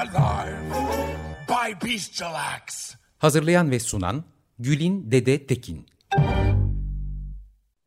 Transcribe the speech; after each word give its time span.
Alive 0.00 0.58
by. 1.48 1.88
Hazırlayan 3.18 3.70
ve 3.70 3.80
sunan 3.80 4.24
Gülin 4.58 5.10
Dede 5.10 5.46
Tekin. 5.46 5.86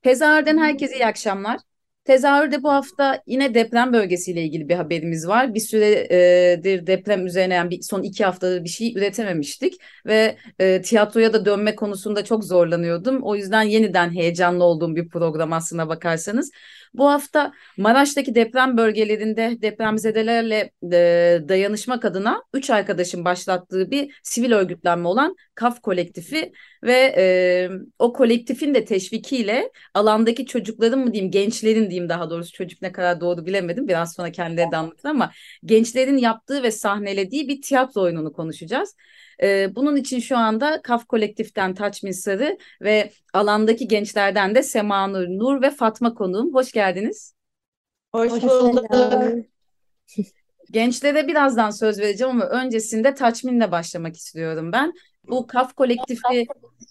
Tezahürden 0.01 0.57
herkese 0.57 0.95
iyi 0.95 1.05
akşamlar. 1.05 1.59
Tezahürde 2.05 2.63
bu 2.63 2.69
hafta 2.71 3.21
yine 3.27 3.53
deprem 3.53 3.93
bölgesiyle 3.93 4.43
ilgili 4.43 4.69
bir 4.69 4.75
haberimiz 4.75 5.27
var. 5.27 5.53
Bir 5.53 5.59
süredir 5.59 6.87
deprem 6.87 7.25
üzerine 7.25 7.53
yani 7.53 7.69
bir, 7.69 7.81
son 7.81 8.01
iki 8.03 8.25
haftadır 8.25 8.63
bir 8.63 8.69
şey 8.69 8.93
üretememiştik 8.97 9.73
ve 10.05 10.37
e, 10.59 10.81
tiyatroya 10.81 11.33
da 11.33 11.45
dönme 11.45 11.75
konusunda 11.75 12.23
çok 12.25 12.43
zorlanıyordum. 12.43 13.23
O 13.23 13.35
yüzden 13.35 13.63
yeniden 13.63 14.15
heyecanlı 14.15 14.63
olduğum 14.63 14.95
bir 14.95 15.09
program 15.09 15.53
aslına 15.53 15.89
bakarsanız. 15.89 16.51
Bu 16.93 17.09
hafta 17.09 17.53
Maraş'taki 17.77 18.35
deprem 18.35 18.77
bölgelerinde 18.77 19.57
depremzedelerle 19.61 20.71
e, 20.83 21.39
dayanışmak 21.47 22.05
adına 22.05 22.43
üç 22.53 22.69
arkadaşın 22.69 23.25
başlattığı 23.25 23.91
bir 23.91 24.19
sivil 24.23 24.51
örgütlenme 24.51 25.07
olan 25.07 25.35
KAF 25.55 25.81
kolektifi 25.81 26.51
ve 26.83 27.13
e, 27.17 27.69
o 27.99 28.13
kolektifin 28.13 28.73
de 28.73 28.85
teşvikiyle 28.85 29.71
alandaki 29.93 30.45
çocukların 30.45 30.99
mı 30.99 31.13
diyeyim 31.13 31.31
gençlerin 31.31 31.89
diyeyim 31.93 32.09
daha 32.09 32.29
doğrusu 32.29 32.51
çocuk 32.51 32.81
ne 32.81 32.91
kadar 32.91 33.21
doğru 33.21 33.45
bilemedim 33.45 33.87
biraz 33.87 34.13
sonra 34.13 34.31
kendileri 34.31 34.71
de 34.71 34.77
anlatır 34.77 35.09
ama 35.09 35.31
gençlerin 35.65 36.17
yaptığı 36.17 36.63
ve 36.63 36.71
sahnelediği 36.71 37.47
bir 37.47 37.61
tiyatro 37.61 38.01
oyununu 38.01 38.33
konuşacağız. 38.33 38.95
E, 39.43 39.75
bunun 39.75 39.95
için 39.95 40.19
şu 40.19 40.37
anda 40.37 40.81
KAF 40.81 41.05
Kolektif'ten 41.05 41.73
Taçmin 41.73 42.11
Sarı 42.11 42.57
ve 42.81 43.11
alandaki 43.33 43.87
gençlerden 43.87 44.55
de 44.55 44.63
Sema 44.63 45.07
Nur, 45.07 45.27
Nur 45.27 45.61
ve 45.61 45.69
Fatma 45.69 46.13
konuğum. 46.13 46.53
Hoş 46.53 46.71
geldiniz. 46.71 47.33
Hoş, 48.11 48.31
bulduk. 48.31 48.85
Gençlere 50.71 51.27
birazdan 51.27 51.69
söz 51.69 51.99
vereceğim 51.99 52.31
ama 52.31 52.45
öncesinde 52.45 53.13
Taçmin'le 53.13 53.71
başlamak 53.71 54.15
istiyorum 54.15 54.71
ben. 54.71 54.93
Bu 55.29 55.47
KAF 55.47 55.73
kolektifi 55.73 56.45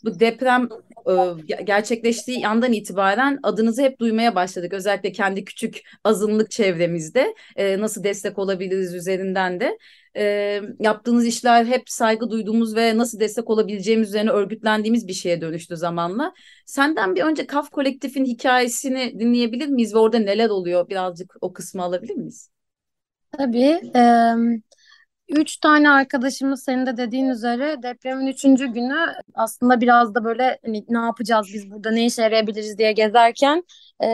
bu 0.05 0.21
deprem 0.21 0.69
e, 1.09 1.63
gerçekleştiği 1.63 2.41
yandan 2.41 2.73
itibaren 2.73 3.39
adınızı 3.43 3.83
hep 3.83 4.01
duymaya 4.01 4.35
başladık. 4.35 4.73
Özellikle 4.73 5.13
kendi 5.13 5.45
küçük 5.45 5.81
azınlık 6.05 6.51
çevremizde 6.51 7.35
e, 7.57 7.81
nasıl 7.81 8.05
destek 8.05 8.39
olabiliriz 8.39 8.95
üzerinden 8.95 9.61
de. 9.61 9.79
E, 10.17 10.61
yaptığınız 10.81 11.27
işler 11.27 11.65
hep 11.65 11.91
saygı 11.91 12.31
duyduğumuz 12.31 12.77
ve 12.77 12.99
nasıl 12.99 13.21
destek 13.21 13.51
olabileceğimiz 13.51 14.09
üzerine 14.09 14.31
örgütlendiğimiz 14.31 15.09
bir 15.09 15.13
şeye 15.13 15.41
dönüştü 15.41 15.77
zamanla. 15.77 16.33
Senden 16.67 17.15
bir 17.15 17.23
önce 17.23 17.47
KAF 17.47 17.71
kolektifin 17.71 18.25
hikayesini 18.25 19.21
dinleyebilir 19.21 19.69
miyiz 19.69 19.95
ve 19.95 19.99
orada 19.99 20.19
neler 20.19 20.49
oluyor? 20.49 20.89
Birazcık 20.89 21.35
o 21.41 21.53
kısmı 21.53 21.83
alabilir 21.83 22.15
miyiz? 22.15 22.51
Tabii. 23.39 23.81
E, 23.95 24.33
Üç 25.33 25.57
tane 25.57 25.91
arkadaşımız 25.91 26.63
senin 26.65 26.87
de 26.87 26.97
dediğin 26.97 27.29
üzere 27.29 27.83
depremin 27.83 28.27
üçüncü 28.27 28.67
günü 28.67 28.97
aslında 29.35 29.81
biraz 29.81 30.15
da 30.15 30.25
böyle 30.25 30.59
hani, 30.65 30.85
ne 30.89 30.99
yapacağız 30.99 31.47
biz 31.55 31.71
burada 31.71 31.91
ne 31.91 32.07
işe 32.07 32.23
yarayabiliriz 32.23 32.79
diye 32.79 32.93
gezerken 32.93 33.65
e, 34.01 34.09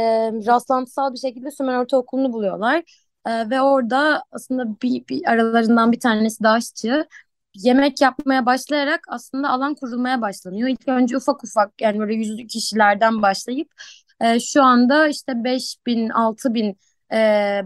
rastlantısal 0.47 1.13
bir 1.13 1.19
şekilde 1.19 1.51
Sümer 1.51 1.77
Ortaokulu'nu 1.79 2.33
buluyorlar. 2.33 2.83
E, 3.27 3.51
ve 3.51 3.61
orada 3.61 4.25
aslında 4.33 4.81
bir, 4.83 5.09
bir 5.09 5.31
aralarından 5.31 5.93
bir 5.93 6.01
tanesi 6.01 6.45
de 6.45 6.49
aşçı 6.49 7.07
yemek 7.55 8.01
yapmaya 8.01 8.47
başlayarak 8.47 9.01
aslında 9.09 9.49
alan 9.51 9.75
kurulmaya 9.75 10.21
başlanıyor. 10.21 10.69
İlk 10.69 10.89
önce 10.89 11.17
ufak 11.17 11.45
ufak 11.45 11.81
yani 11.81 11.99
böyle 11.99 12.15
yüzlü 12.15 12.47
kişilerden 12.47 13.23
başlayıp 13.23 13.69
e, 14.21 14.41
şu 14.41 14.63
anda 14.63 15.09
işte 15.09 15.45
5 15.45 15.77
bin 15.87 16.09
6 16.09 16.55
bin 16.55 16.79
e, 17.13 17.17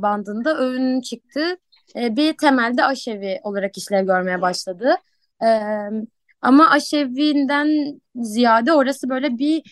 bandında 0.03 0.59
öğün 0.59 1.01
çıktı 1.01 1.57
e, 1.97 2.17
bir 2.17 2.37
temelde 2.37 2.85
aşevi 2.85 3.41
olarak 3.43 3.79
işlev 3.79 4.07
görmeye 4.07 4.43
başladı. 4.43 4.95
E, 5.45 5.47
ama 6.43 6.71
aşevinden 6.71 8.01
ziyade 8.15 8.73
orası 8.73 9.09
böyle 9.09 9.39
bir 9.39 9.63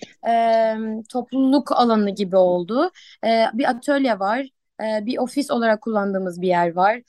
topluluk 1.09 1.73
alanı 1.73 2.11
gibi 2.11 2.37
oldu. 2.37 2.91
E, 3.27 3.45
bir 3.55 3.71
atölye 3.71 4.19
var, 4.19 4.47
bir 4.81 5.19
ofis 5.19 5.51
olarak 5.51 5.81
kullandığımız 5.81 6.41
bir 6.41 6.49
yer 6.49 6.77
var. 6.77 7.01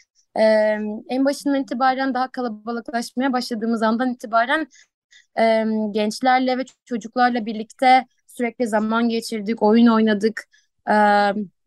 En 1.09 1.25
başından 1.25 1.61
itibaren 1.61 2.13
daha 2.13 2.31
kalabalıklaşmaya 2.31 3.33
başladığımız 3.33 3.83
andan 3.83 4.13
itibaren 4.13 4.67
gençlerle 5.91 6.57
ve 6.57 6.63
çocuklarla 6.85 7.45
birlikte 7.45 8.05
sürekli 8.27 8.67
zaman 8.67 9.09
geçirdik, 9.09 9.63
oyun 9.63 9.87
oynadık. 9.87 10.43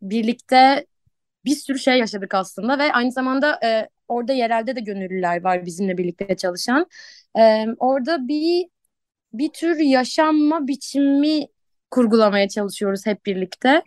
Birlikte 0.01 0.85
bir 1.45 1.55
sürü 1.55 1.79
şey 1.79 1.99
yaşadık 1.99 2.33
aslında 2.35 2.79
ve 2.79 2.93
aynı 2.93 3.11
zamanda 3.11 3.59
e, 3.65 3.89
orada 4.07 4.33
yerelde 4.33 4.75
de 4.75 4.79
gönüllüler 4.81 5.43
var 5.43 5.65
bizimle 5.65 5.97
birlikte 5.97 6.35
çalışan. 6.37 6.87
E, 7.39 7.65
orada 7.79 8.27
bir 8.27 8.67
bir 9.33 9.49
tür 9.53 9.79
yaşanma 9.79 10.67
biçimi 10.67 11.47
kurgulamaya 11.91 12.49
çalışıyoruz 12.49 13.05
hep 13.05 13.25
birlikte. 13.25 13.83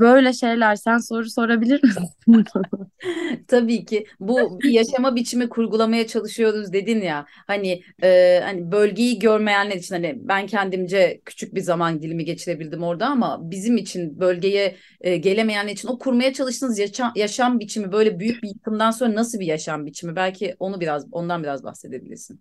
Böyle 0.00 0.32
şeyler 0.32 0.76
sen 0.76 0.98
soru 0.98 1.30
sorabilir 1.30 1.82
misin? 1.84 2.08
Tabii 3.48 3.84
ki 3.84 4.06
bu 4.20 4.62
bir 4.62 4.70
yaşama 4.70 5.16
biçimi 5.16 5.48
kurgulamaya 5.48 6.06
çalışıyoruz 6.06 6.72
dedin 6.72 7.00
ya 7.02 7.26
hani 7.46 7.82
e, 8.02 8.40
hani 8.44 8.72
bölgeyi 8.72 9.18
görmeyenler 9.18 9.76
için 9.76 9.94
hani 9.94 10.14
ben 10.18 10.46
kendimce 10.46 11.20
küçük 11.24 11.54
bir 11.54 11.60
zaman 11.60 12.02
dilimi 12.02 12.24
geçirebildim 12.24 12.82
orada 12.82 13.06
ama 13.06 13.50
bizim 13.50 13.76
için 13.76 14.20
bölgeye 14.20 14.76
e, 15.00 15.16
gelemeyenler 15.16 15.72
için 15.72 15.88
o 15.88 15.98
kurmaya 15.98 16.32
çalıştığınız 16.32 16.78
yaşam, 16.78 17.12
yaşam 17.16 17.60
biçimi 17.60 17.92
böyle 17.92 18.18
büyük 18.18 18.42
bir 18.42 18.48
yıkımdan 18.48 18.90
sonra 18.90 19.14
nasıl 19.14 19.40
bir 19.40 19.46
yaşam 19.46 19.86
biçimi 19.86 20.16
belki 20.16 20.56
onu 20.58 20.80
biraz 20.80 21.06
ondan 21.12 21.42
biraz 21.42 21.64
bahsedebilirsin. 21.64 22.40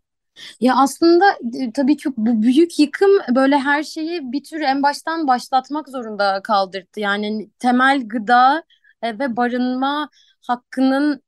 Ya 0.61 0.75
aslında 0.75 1.25
e, 1.59 1.71
tabii 1.73 1.97
ki 1.97 2.09
bu 2.17 2.41
büyük 2.43 2.79
yıkım 2.79 3.11
böyle 3.35 3.57
her 3.59 3.83
şeyi 3.83 4.31
bir 4.31 4.43
tür 4.43 4.61
en 4.61 4.83
baştan 4.83 5.27
başlatmak 5.27 5.89
zorunda 5.89 6.41
kaldırdı. 6.43 6.99
Yani 6.99 7.49
temel 7.59 8.07
gıda 8.07 8.63
e, 9.01 9.19
ve 9.19 9.37
barınma 9.37 10.09
hakkının 10.47 11.21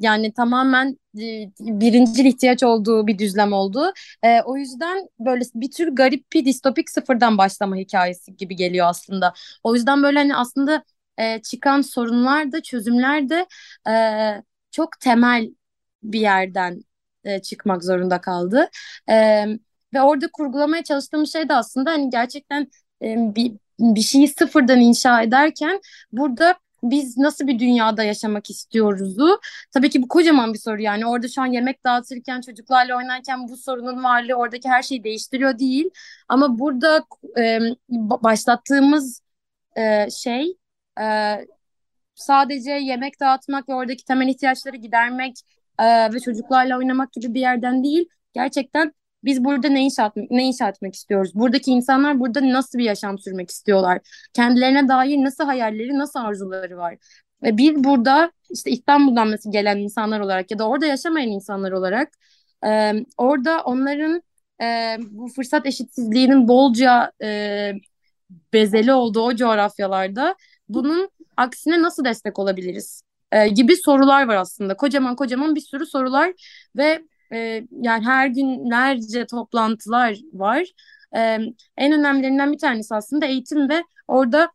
yani 0.00 0.32
tamamen 0.32 0.98
e, 1.18 1.50
birincil 1.60 2.24
ihtiyaç 2.24 2.62
olduğu 2.62 3.06
bir 3.06 3.18
düzlem 3.18 3.52
oldu. 3.52 3.92
E, 4.22 4.40
o 4.42 4.56
yüzden 4.56 5.08
böyle 5.20 5.44
bir 5.54 5.70
tür 5.70 5.88
garip 5.88 6.32
bir 6.32 6.44
distopik 6.44 6.90
sıfırdan 6.90 7.38
başlama 7.38 7.76
hikayesi 7.76 8.36
gibi 8.36 8.56
geliyor 8.56 8.86
aslında. 8.88 9.32
O 9.64 9.74
yüzden 9.74 10.02
böyle 10.02 10.18
hani 10.18 10.36
aslında 10.36 10.84
e, 11.18 11.42
çıkan 11.42 11.80
sorunlar 11.80 12.52
da 12.52 12.62
çözümler 12.62 13.28
de 13.28 13.46
e, 13.90 13.92
çok 14.70 15.00
temel 15.00 15.50
bir 16.02 16.20
yerden 16.20 16.82
e, 17.28 17.42
çıkmak 17.42 17.84
zorunda 17.84 18.20
kaldı. 18.20 18.68
E, 19.10 19.44
ve 19.94 20.00
orada 20.02 20.28
kurgulamaya 20.32 20.84
çalıştığım 20.84 21.26
şey 21.26 21.48
de 21.48 21.54
aslında 21.54 21.90
hani 21.90 22.10
gerçekten 22.10 22.70
e, 23.02 23.16
bir, 23.36 23.52
bir 23.80 24.00
şeyi 24.00 24.28
sıfırdan 24.28 24.80
inşa 24.80 25.22
ederken 25.22 25.80
burada 26.12 26.54
biz 26.82 27.18
nasıl 27.18 27.46
bir 27.46 27.58
dünyada 27.58 28.04
yaşamak 28.04 28.50
istiyoruzu 28.50 29.40
tabii 29.72 29.90
ki 29.90 30.02
bu 30.02 30.08
kocaman 30.08 30.54
bir 30.54 30.58
soru 30.58 30.82
yani 30.82 31.06
orada 31.06 31.28
şu 31.28 31.42
an 31.42 31.46
yemek 31.46 31.84
dağıtırken 31.84 32.40
çocuklarla 32.40 32.96
oynarken 32.96 33.48
bu 33.48 33.56
sorunun 33.56 34.04
varlığı 34.04 34.34
oradaki 34.34 34.68
her 34.68 34.82
şeyi 34.82 35.04
değiştiriyor 35.04 35.58
değil 35.58 35.90
ama 36.28 36.58
burada 36.58 37.04
e, 37.38 37.60
başlattığımız 38.22 39.22
e, 39.76 40.10
şey 40.10 40.56
e, 41.00 41.06
sadece 42.14 42.70
yemek 42.70 43.20
dağıtmak 43.20 43.68
ve 43.68 43.74
oradaki 43.74 44.04
temel 44.04 44.28
ihtiyaçları 44.28 44.76
gidermek 44.76 45.34
e, 45.78 46.14
ve 46.14 46.20
çocuklarla 46.20 46.78
oynamak 46.78 47.12
gibi 47.12 47.34
bir 47.34 47.40
yerden 47.40 47.84
değil. 47.84 48.08
Gerçekten 48.34 48.92
biz 49.24 49.44
burada 49.44 49.68
ne 49.68 49.80
inşa, 49.82 50.06
etmek, 50.06 50.30
ne 50.30 50.44
inşa 50.44 50.68
etmek 50.68 50.94
istiyoruz? 50.94 51.34
Buradaki 51.34 51.70
insanlar 51.70 52.20
burada 52.20 52.52
nasıl 52.52 52.78
bir 52.78 52.84
yaşam 52.84 53.18
sürmek 53.18 53.50
istiyorlar? 53.50 54.00
Kendilerine 54.34 54.88
dair 54.88 55.16
nasıl 55.16 55.44
hayalleri, 55.44 55.98
nasıl 55.98 56.20
arzuları 56.20 56.76
var? 56.76 56.96
Ve 57.42 57.56
biz 57.56 57.84
burada 57.84 58.32
işte 58.50 58.70
İstanbul'dan 58.70 59.28
mesela 59.28 59.52
gelen 59.52 59.78
insanlar 59.78 60.20
olarak 60.20 60.50
ya 60.50 60.58
da 60.58 60.68
orada 60.68 60.86
yaşamayan 60.86 61.28
insanlar 61.28 61.72
olarak 61.72 62.08
e, 62.66 62.92
orada 63.16 63.62
onların 63.62 64.22
e, 64.62 64.96
bu 65.10 65.28
fırsat 65.28 65.66
eşitsizliğinin 65.66 66.48
bolca 66.48 67.12
e, 67.22 67.72
bezeli 68.52 68.92
olduğu 68.92 69.22
o 69.22 69.36
coğrafyalarda 69.36 70.36
bunun 70.68 71.10
aksine 71.36 71.82
nasıl 71.82 72.04
destek 72.04 72.38
olabiliriz? 72.38 73.02
E, 73.32 73.48
gibi 73.48 73.76
sorular 73.76 74.28
var 74.28 74.36
aslında. 74.36 74.76
Kocaman 74.76 75.16
kocaman 75.16 75.54
bir 75.54 75.60
sürü 75.60 75.86
sorular 75.86 76.32
ve 76.76 77.02
e, 77.32 77.36
yani 77.82 78.04
her 78.04 78.26
günlerce 78.26 79.26
toplantılar 79.26 80.16
var. 80.32 80.66
E, 81.16 81.20
en 81.76 81.92
önemlilerinden 81.92 82.52
bir 82.52 82.58
tanesi 82.58 82.94
aslında 82.94 83.26
eğitim 83.26 83.68
ve 83.68 83.84
orada 84.08 84.50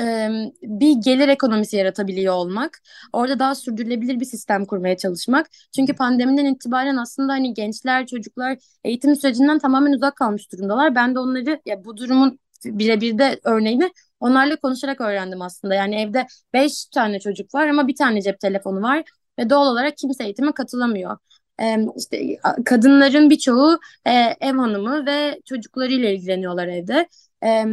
e, 0.00 0.28
bir 0.62 0.92
gelir 1.04 1.28
ekonomisi 1.28 1.76
yaratabiliyor 1.76 2.34
olmak. 2.34 2.78
Orada 3.12 3.38
daha 3.38 3.54
sürdürülebilir 3.54 4.20
bir 4.20 4.24
sistem 4.24 4.64
kurmaya 4.64 4.96
çalışmak. 4.96 5.46
Çünkü 5.76 5.94
pandemiden 5.94 6.44
itibaren 6.46 6.96
aslında 6.96 7.32
hani 7.32 7.54
gençler, 7.54 8.06
çocuklar 8.06 8.58
eğitim 8.84 9.16
sürecinden 9.16 9.58
tamamen 9.58 9.92
uzak 9.92 10.16
kalmış 10.16 10.52
durumdalar. 10.52 10.94
Ben 10.94 11.14
de 11.14 11.18
onları 11.18 11.60
ya 11.66 11.84
bu 11.84 11.96
durumun 11.96 12.38
birebir 12.64 13.18
de 13.18 13.40
örneğini 13.44 13.90
onlarla 14.20 14.56
konuşarak 14.56 15.00
öğrendim 15.00 15.42
aslında. 15.42 15.74
Yani 15.74 16.00
evde 16.00 16.26
beş 16.52 16.84
tane 16.86 17.20
çocuk 17.20 17.54
var 17.54 17.66
ama 17.68 17.88
bir 17.88 17.94
tane 17.96 18.22
cep 18.22 18.40
telefonu 18.40 18.82
var 18.82 19.04
ve 19.38 19.50
doğal 19.50 19.66
olarak 19.72 19.96
kimse 19.96 20.24
eğitime 20.24 20.52
katılamıyor. 20.52 21.18
Ee, 21.62 21.78
işte 21.96 22.36
kadınların 22.64 23.30
birçoğu 23.30 23.78
e, 24.06 24.10
ev 24.40 24.54
hanımı 24.56 25.06
ve 25.06 25.40
çocuklarıyla 25.44 26.10
ilgileniyorlar 26.10 26.66
evde. 26.68 27.08
Ee, 27.44 27.64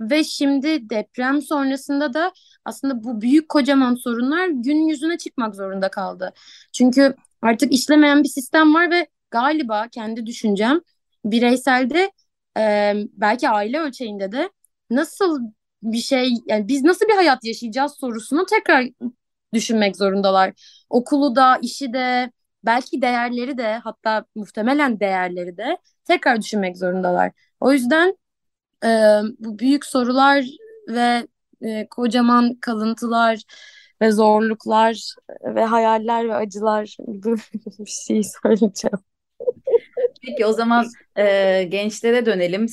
ve 0.00 0.24
şimdi 0.24 0.90
deprem 0.90 1.42
sonrasında 1.42 2.14
da 2.14 2.32
aslında 2.64 3.04
bu 3.04 3.20
büyük 3.20 3.48
kocaman 3.48 3.94
sorunlar 3.94 4.48
gün 4.48 4.88
yüzüne 4.88 5.18
çıkmak 5.18 5.54
zorunda 5.54 5.90
kaldı. 5.90 6.32
Çünkü 6.72 7.14
artık 7.42 7.72
işlemeyen 7.72 8.22
bir 8.22 8.28
sistem 8.28 8.74
var 8.74 8.90
ve 8.90 9.06
galiba 9.30 9.88
kendi 9.88 10.26
düşüncem 10.26 10.80
bireyselde 11.24 12.10
e, 12.58 12.94
belki 13.12 13.48
aile 13.48 13.78
ölçeğinde 13.80 14.32
de 14.32 14.50
nasıl 14.90 15.40
bir 15.82 15.98
şey 15.98 16.34
yani 16.46 16.68
biz 16.68 16.84
nasıl 16.84 17.08
bir 17.08 17.14
hayat 17.14 17.44
yaşayacağız 17.44 17.92
sorusunu 18.00 18.46
tekrar 18.46 18.88
düşünmek 19.54 19.96
zorundalar. 19.96 20.52
Okulu 20.90 21.36
da, 21.36 21.58
işi 21.62 21.92
de, 21.92 22.30
belki 22.64 23.02
değerleri 23.02 23.58
de 23.58 23.74
hatta 23.74 24.24
muhtemelen 24.34 25.00
değerleri 25.00 25.56
de 25.56 25.78
tekrar 26.04 26.40
düşünmek 26.40 26.78
zorundalar. 26.78 27.32
O 27.60 27.72
yüzden 27.72 28.16
e, 28.84 28.88
bu 29.38 29.58
büyük 29.58 29.86
sorular 29.86 30.44
ve 30.88 31.26
e, 31.62 31.88
kocaman 31.88 32.54
kalıntılar 32.54 33.42
ve 34.00 34.12
zorluklar 34.12 35.14
ve 35.44 35.64
hayaller 35.64 36.28
ve 36.28 36.34
acılar 36.34 36.96
bir 37.78 37.86
şey 37.86 38.22
söyleyeceğim. 38.24 38.98
Peki 40.22 40.46
o 40.46 40.52
zaman 40.52 40.86
e, 41.16 41.62
gençlere 41.62 42.26
dönelim. 42.26 42.66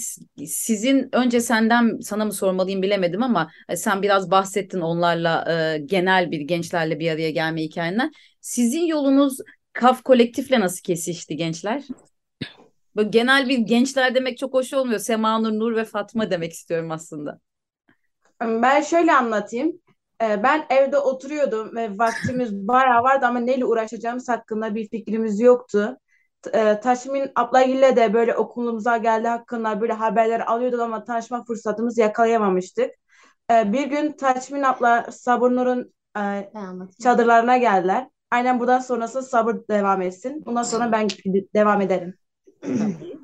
Sizin 0.46 1.10
önce 1.16 1.42
senden 1.42 2.00
sana 2.00 2.26
mı 2.26 2.34
sormalıyım 2.34 2.82
bilemedim 2.82 3.24
ama 3.24 3.52
e, 3.70 3.76
sen 3.76 4.02
biraz 4.02 4.32
bahsettin 4.32 4.82
onlarla 4.82 5.46
e, 5.52 5.78
genel 5.78 6.32
bir 6.32 6.42
gençlerle 6.42 7.00
bir 7.00 7.12
araya 7.12 7.32
gelme 7.32 7.62
hikayenden. 7.62 8.12
Sizin 8.42 8.86
yolunuz 8.86 9.38
Kaf 9.74 10.04
kolektifle 10.04 10.60
nasıl 10.60 10.82
kesişti 10.82 11.36
gençler? 11.36 11.84
Böyle 12.96 13.10
genel 13.10 13.50
bir 13.50 13.58
gençler 13.58 14.16
demek 14.16 14.38
çok 14.38 14.54
hoş 14.54 14.74
olmuyor. 14.74 15.00
Sema 15.00 15.40
Nur, 15.40 15.52
Nur 15.52 15.76
ve 15.76 15.86
Fatma 15.86 16.32
demek 16.32 16.52
istiyorum 16.54 16.92
aslında. 16.92 17.40
Ben 18.42 18.82
şöyle 18.82 19.14
anlatayım. 19.14 19.82
Ee, 20.22 20.44
ben 20.44 20.66
evde 20.70 20.98
oturuyordum 20.98 21.76
ve 21.76 21.98
vaktimiz 21.98 22.54
bayağı 22.54 23.04
vardı 23.04 23.26
ama 23.26 23.40
neyle 23.40 23.66
uğraşacağımız 23.66 24.30
hakkında 24.30 24.76
bir 24.76 24.90
fikrimiz 24.90 25.40
yoktu. 25.40 25.98
E, 26.54 26.80
Taşmin 26.80 27.32
ablayla 27.36 27.96
de 27.96 28.14
böyle 28.14 28.36
okulumuza 28.36 28.98
geldi 28.98 29.28
hakkında 29.28 29.82
böyle 29.82 29.94
haberler 29.94 30.40
alıyorduk 30.40 30.80
ama 30.80 31.04
tanışma 31.04 31.44
fırsatımız 31.46 31.98
yakalayamamıştık. 31.98 32.92
Ee, 33.52 33.74
bir 33.74 33.88
gün 33.88 34.12
Taşmin 34.12 34.64
abla 34.64 35.12
Sabır 35.12 35.52
Nur'un 35.52 35.94
e, 36.18 36.52
çadırlarına 37.04 37.58
geldiler. 37.58 38.08
Aynen 38.32 38.60
buradan 38.60 38.80
sonrası 38.80 39.24
sabır 39.24 39.56
devam 39.70 40.02
etsin. 40.02 40.46
Bundan 40.46 40.64
sonra 40.64 40.92
ben 40.92 41.08
devam 41.56 41.82
ederim. 41.82 42.14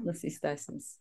Nasıl 0.05 0.27
istersiniz? 0.27 0.99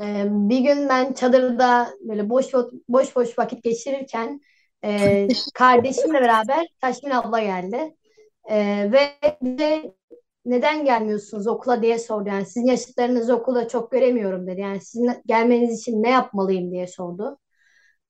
Ee, 0.00 0.24
bir 0.28 0.58
gün 0.58 0.88
ben 0.88 1.12
çadırda 1.12 1.88
böyle 2.00 2.30
boş 2.30 2.54
boş 2.88 3.16
boş 3.16 3.38
vakit 3.38 3.64
geçirirken 3.64 4.40
e, 4.84 5.28
kardeşimle 5.54 6.20
beraber 6.20 6.66
Taşmin 6.80 7.10
abla 7.10 7.40
geldi. 7.40 7.96
E, 8.44 8.56
ve 8.92 9.00
bize 9.42 9.94
neden 10.44 10.84
gelmiyorsunuz 10.84 11.46
okula 11.46 11.82
diye 11.82 11.98
sordu. 11.98 12.28
Yani 12.28 12.46
sizin 12.46 12.66
yaşıtlarınızı 12.66 13.36
okulda 13.36 13.68
çok 13.68 13.90
göremiyorum 13.92 14.46
dedi. 14.46 14.60
Yani 14.60 14.80
sizin 14.80 15.10
gelmeniz 15.26 15.80
için 15.80 16.02
ne 16.02 16.10
yapmalıyım 16.10 16.72
diye 16.72 16.86
sordu. 16.86 17.38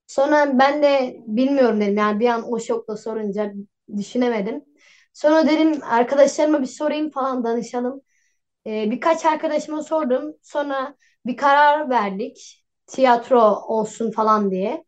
Sonra 0.06 0.58
ben 0.58 0.82
de 0.82 1.16
bilmiyorum 1.26 1.80
dedim. 1.80 1.96
Yani 1.96 2.20
bir 2.20 2.28
an 2.28 2.52
o 2.52 2.60
şokla 2.60 2.96
sorunca 2.96 3.52
düşünemedim. 3.96 4.64
Sonra 5.12 5.46
dedim 5.48 5.80
arkadaşlarıma 5.84 6.62
bir 6.62 6.66
sorayım 6.66 7.10
falan 7.10 7.44
danışalım. 7.44 8.02
Ee, 8.66 8.90
birkaç 8.90 9.24
arkadaşıma 9.26 9.82
sordum. 9.82 10.34
Sonra 10.42 10.96
bir 11.26 11.36
karar 11.36 11.90
verdik. 11.90 12.64
Tiyatro 12.86 13.40
olsun 13.68 14.10
falan 14.10 14.50
diye. 14.50 14.84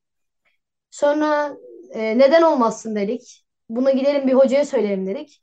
Sonra 0.90 1.56
e, 1.90 2.18
neden 2.18 2.42
olmasın 2.42 2.96
dedik. 2.96 3.44
Bunu 3.68 3.90
gidelim 3.96 4.26
bir 4.28 4.32
hocaya 4.34 4.64
söyleyelim 4.66 5.06
dedik. 5.06 5.42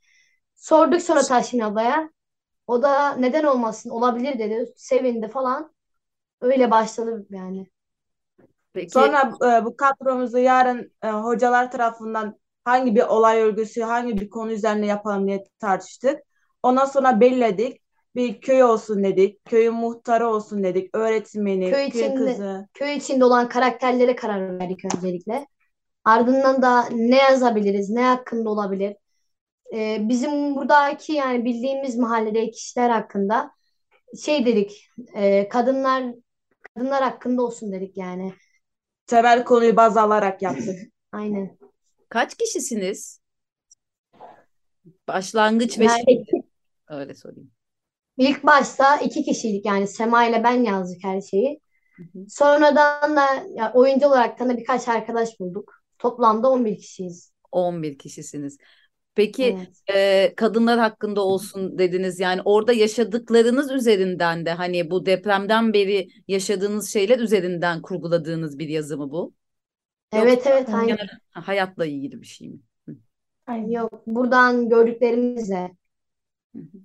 Sorduk 0.64 1.02
sonra 1.02 1.22
Tahsin 1.22 1.60
ablaya. 1.60 2.10
O 2.66 2.82
da 2.82 3.16
neden 3.16 3.44
olmasın 3.44 3.90
olabilir 3.90 4.38
dedi. 4.38 4.72
Sevindi 4.76 5.28
falan. 5.28 5.74
Öyle 6.40 6.70
başladı 6.70 7.26
yani. 7.30 7.66
Peki. 8.72 8.90
Sonra 8.90 9.32
e, 9.46 9.64
bu 9.64 9.76
kadromuzu 9.76 10.38
yarın 10.38 10.92
e, 11.02 11.08
hocalar 11.08 11.70
tarafından 11.70 12.38
hangi 12.64 12.94
bir 12.94 13.02
olay 13.02 13.40
örgüsü, 13.40 13.82
hangi 13.82 14.20
bir 14.20 14.30
konu 14.30 14.52
üzerine 14.52 14.86
yapalım 14.86 15.26
diye 15.26 15.44
tartıştık. 15.58 16.20
Ondan 16.62 16.84
sonra 16.84 17.20
belirledik. 17.20 17.82
Bir 18.14 18.40
köy 18.40 18.62
olsun 18.62 19.04
dedik. 19.04 19.44
Köyün 19.44 19.74
muhtarı 19.74 20.28
olsun 20.28 20.62
dedik. 20.62 20.96
Öğretmeni, 20.96 21.70
köy, 21.70 21.90
köy 21.90 22.00
içinde, 22.00 22.14
kızı. 22.14 22.68
Köy 22.74 22.96
içinde 22.96 23.24
olan 23.24 23.48
karakterlere 23.48 24.16
karar 24.16 24.58
verdik 24.58 24.84
öncelikle. 24.84 25.46
Ardından 26.04 26.62
da 26.62 26.88
ne 26.90 27.16
yazabiliriz, 27.16 27.90
ne 27.90 28.04
hakkında 28.04 28.50
olabilir. 28.50 28.96
Ee, 29.74 30.08
bizim 30.08 30.54
buradaki 30.54 31.12
yani 31.12 31.44
bildiğimiz 31.44 31.96
mahalledeki 31.96 32.50
kişiler 32.50 32.90
hakkında 32.90 33.50
şey 34.24 34.46
dedik. 34.46 34.90
E, 35.14 35.48
kadınlar 35.48 36.04
kadınlar 36.62 37.02
hakkında 37.02 37.42
olsun 37.42 37.72
dedik 37.72 37.96
yani. 37.96 38.32
Temel 39.06 39.44
konuyu 39.44 39.76
baz 39.76 39.96
alarak 39.96 40.42
yaptık. 40.42 40.76
Aynen. 41.12 41.58
Kaç 42.08 42.34
kişisiniz? 42.34 43.20
Başlangıç 45.08 45.78
ve 45.78 45.84
yani, 45.84 46.02
şimdi. 46.08 46.46
Öyle 46.88 47.14
sorayım. 47.14 47.50
İlk 48.18 48.44
başta 48.44 48.96
iki 48.96 49.24
kişiydik 49.24 49.66
yani 49.66 49.88
Sema 49.88 50.24
ile 50.24 50.44
ben 50.44 50.64
yazdık 50.64 51.04
her 51.04 51.20
şeyi. 51.20 51.60
Hı 51.96 52.02
hı. 52.02 52.24
Sonradan 52.28 53.16
da 53.16 53.26
ya, 53.54 53.72
oyuncu 53.74 54.06
olarak 54.06 54.40
da 54.40 54.56
birkaç 54.56 54.88
arkadaş 54.88 55.40
bulduk. 55.40 55.82
Toplamda 55.98 56.50
11 56.50 56.78
kişiyiz. 56.78 57.32
11 57.52 57.98
kişisiniz. 57.98 58.58
Peki 59.14 59.44
evet. 59.44 59.82
e, 59.94 60.34
kadınlar 60.34 60.78
hakkında 60.78 61.24
olsun 61.24 61.78
dediniz 61.78 62.20
yani 62.20 62.40
orada 62.44 62.72
yaşadıklarınız 62.72 63.72
üzerinden 63.72 64.46
de 64.46 64.50
hani 64.50 64.90
bu 64.90 65.06
depremden 65.06 65.72
beri 65.72 66.08
yaşadığınız 66.28 66.92
şeyler 66.92 67.18
üzerinden 67.18 67.82
kurguladığınız 67.82 68.58
bir 68.58 68.68
yazı 68.68 68.98
mı 68.98 69.10
bu? 69.10 69.32
Evet 70.12 70.32
Yoksa 70.32 70.50
evet 70.50 70.68
aynen. 70.68 70.98
hayatla 71.30 71.86
ilgili 71.86 72.20
bir 72.20 72.26
şey 72.26 72.48
mi? 72.48 72.58
Aynen. 73.46 73.68
Yok 73.68 74.06
buradan 74.06 74.68
gördüklerimizle. 74.68 75.76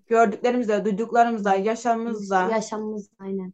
Gördüklerimizle, 0.08 0.86
duyduklarımızla, 0.86 1.56
yaşamımızla. 1.56 2.50
Yaşamımızla 2.52 3.16
aynen. 3.20 3.54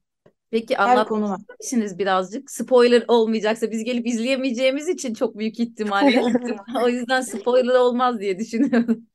Peki 0.55 0.77
anlatmak 0.77 1.59
misiniz 1.59 1.97
birazcık? 1.97 2.51
Spoiler 2.51 3.03
olmayacaksa 3.07 3.71
biz 3.71 3.83
gelip 3.83 4.07
izleyemeyeceğimiz 4.07 4.89
için 4.89 5.13
çok 5.13 5.37
büyük 5.37 5.59
ihtimalle. 5.59 6.23
o 6.83 6.87
yüzden 6.87 7.21
spoiler 7.21 7.75
olmaz 7.75 8.19
diye 8.19 8.39
düşünüyorum. 8.39 9.05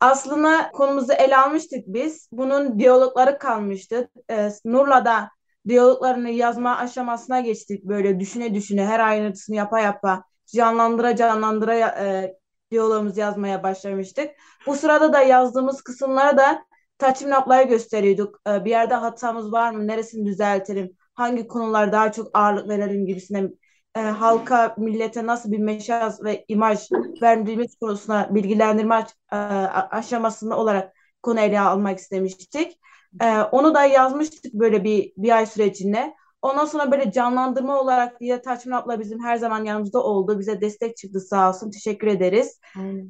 Aslında 0.00 0.70
konumuzu 0.72 1.12
ele 1.12 1.36
almıştık 1.36 1.84
biz. 1.86 2.28
Bunun 2.32 2.78
diyalogları 2.78 3.38
kalmıştı. 3.38 4.08
Ee, 4.30 4.50
Nur'la 4.64 5.04
da 5.04 5.30
diyaloglarını 5.68 6.30
yazma 6.30 6.76
aşamasına 6.76 7.40
geçtik 7.40 7.84
böyle 7.84 8.20
düşüne 8.20 8.54
düşüne 8.54 8.86
her 8.86 9.00
ayrıntısını 9.00 9.56
yapa 9.56 9.80
yapa 9.80 10.24
canlandıra 10.46 11.16
canlandıra 11.16 11.74
e, 11.74 12.34
diyalogumuzu 12.70 13.20
yazmaya 13.20 13.62
başlamıştık. 13.62 14.30
Bu 14.66 14.76
sırada 14.76 15.12
da 15.12 15.20
yazdığımız 15.20 15.82
kısımlara 15.82 16.36
da 16.36 16.69
Taçmin 17.00 17.30
ablaya 17.30 17.62
gösteriyorduk. 17.62 18.40
Ee, 18.48 18.64
bir 18.64 18.70
yerde 18.70 18.94
hatamız 18.94 19.52
var 19.52 19.70
mı? 19.70 19.86
Neresini 19.86 20.26
düzeltelim? 20.26 20.96
Hangi 21.14 21.46
konular 21.46 21.92
daha 21.92 22.12
çok 22.12 22.38
ağırlık 22.38 22.68
verelim 22.68 23.06
gibisine 23.06 23.48
e, 23.96 24.00
halka, 24.00 24.74
millete 24.78 25.26
nasıl 25.26 25.52
bir 25.52 25.58
meşaz 25.58 26.24
ve 26.24 26.44
imaj 26.48 26.88
verdiğimiz 27.22 27.76
konusuna 27.76 28.34
bilgilendirme 28.34 29.06
e, 29.32 29.36
aşamasında 29.36 30.56
olarak 30.58 30.92
konu 31.22 31.40
ele 31.40 31.60
almak 31.60 31.98
istemiştik. 31.98 32.78
E, 33.22 33.40
onu 33.40 33.74
da 33.74 33.84
yazmıştık 33.84 34.54
böyle 34.54 34.84
bir, 34.84 35.12
bir 35.16 35.36
ay 35.36 35.46
sürecinde. 35.46 36.14
Ondan 36.42 36.64
sonra 36.64 36.90
böyle 36.92 37.12
canlandırma 37.12 37.80
olarak 37.80 38.20
diye 38.20 38.42
Taçmin 38.42 38.72
abla 38.72 39.00
bizim 39.00 39.24
her 39.24 39.36
zaman 39.36 39.64
yanımızda 39.64 40.02
oldu. 40.02 40.38
Bize 40.38 40.60
destek 40.60 40.96
çıktı 40.96 41.20
sağ 41.20 41.48
olsun. 41.48 41.70
Teşekkür 41.70 42.06
ederiz. 42.06 42.60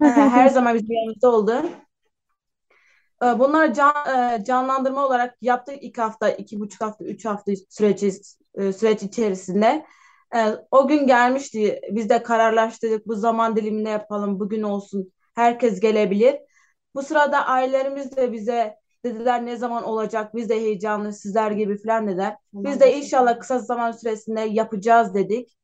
her 0.00 0.49
zaman 0.49 0.75
bizim 0.75 0.92
yanımızda 0.92 1.30
oldu. 1.30 1.62
Ee, 3.25 3.39
bunları 3.39 3.73
can, 3.75 3.95
e, 4.41 4.45
canlandırma 4.45 5.07
olarak 5.07 5.37
yaptık 5.43 5.77
ilk 5.81 5.99
hafta, 5.99 6.31
iki 6.31 6.61
buçuk 6.61 6.81
hafta, 6.81 7.05
üç 7.05 7.25
hafta 7.25 7.53
süreci, 7.69 8.12
e, 8.55 8.73
süreç 8.73 9.03
içerisinde. 9.03 9.87
Ee, 10.35 10.53
o 10.71 10.89
gün 10.89 11.07
gelmişti. 11.07 11.81
Biz 11.91 12.09
de 12.09 12.23
kararlaştırdık. 12.23 13.07
Bu 13.07 13.15
zaman 13.15 13.57
diliminde 13.57 13.89
yapalım. 13.91 14.41
Bugün 14.41 14.62
olsun. 14.62 15.12
Herkes 15.35 15.81
gelebilir. 15.81 16.37
Bu 16.95 17.03
sırada 17.03 17.47
ailelerimiz 17.47 18.17
de 18.17 18.33
bize 18.33 18.77
dediler 19.05 19.47
ne 19.47 19.57
zaman 19.57 19.85
olacak? 19.85 20.35
Biz 20.35 20.49
de 20.49 20.55
heyecanlı 20.55 21.12
sizler 21.12 21.50
gibi 21.50 21.83
falan 21.83 22.07
dediler. 22.09 22.37
Biz 22.53 22.81
de 22.81 22.97
inşallah 22.97 23.41
kısa 23.41 23.59
zaman 23.59 23.93
süresinde 23.93 24.41
yapacağız 24.41 25.15
dedik. 25.15 25.57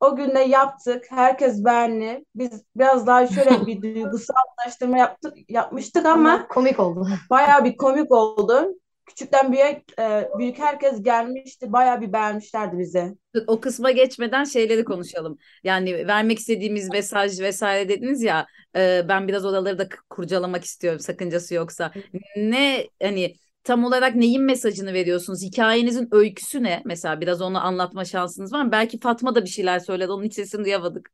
O 0.00 0.16
gün 0.16 0.34
de 0.34 0.40
yaptık. 0.40 1.04
Herkes 1.10 1.64
beğendi. 1.64 2.24
Biz 2.34 2.64
biraz 2.76 3.06
daha 3.06 3.26
şöyle 3.26 3.50
bir 3.66 3.82
duygusallaştırma 3.82 4.98
yaptık, 4.98 5.34
yapmıştık 5.48 6.06
ama, 6.06 6.32
ama 6.32 6.48
komik 6.48 6.80
oldu. 6.80 7.08
Bayağı 7.30 7.64
bir 7.64 7.76
komik 7.76 8.12
oldu. 8.12 8.68
Küçükten 9.06 9.52
büyük, 9.52 10.00
e, 10.00 10.28
büyük 10.38 10.58
herkes 10.58 11.02
gelmişti. 11.02 11.72
Bayağı 11.72 12.00
bir 12.00 12.12
beğenmişlerdi 12.12 12.78
bizi. 12.78 13.14
O 13.46 13.60
kısma 13.60 13.90
geçmeden 13.90 14.44
şeyleri 14.44 14.84
konuşalım. 14.84 15.38
Yani 15.64 16.06
vermek 16.06 16.38
istediğimiz 16.38 16.88
mesaj 16.88 17.40
vesaire 17.40 17.88
dediniz 17.88 18.22
ya. 18.22 18.46
E, 18.76 19.02
ben 19.08 19.28
biraz 19.28 19.44
oraları 19.44 19.78
da 19.78 19.88
kurcalamak 20.10 20.64
istiyorum 20.64 21.00
sakıncası 21.00 21.54
yoksa. 21.54 21.92
Ne 22.36 22.86
hani 23.02 23.34
tam 23.68 23.84
olarak 23.84 24.14
neyin 24.14 24.42
mesajını 24.42 24.92
veriyorsunuz? 24.92 25.42
Hikayenizin 25.42 26.08
öyküsü 26.12 26.62
ne? 26.62 26.82
Mesela 26.84 27.20
biraz 27.20 27.42
onu 27.42 27.66
anlatma 27.66 28.04
şansınız 28.04 28.52
var 28.52 28.62
mı? 28.62 28.72
Belki 28.72 29.00
Fatma 29.00 29.34
da 29.34 29.44
bir 29.44 29.48
şeyler 29.48 29.78
söyledi. 29.78 30.12
Onun 30.12 30.24
hiç 30.24 30.34
sesini 30.34 30.64
duyamadık. 30.64 31.10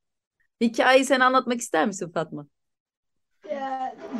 Hikayeyi 0.60 1.04
sen 1.04 1.20
anlatmak 1.20 1.60
ister 1.60 1.86
misin 1.86 2.10
Fatma? 2.14 2.46
Ee, 3.50 3.60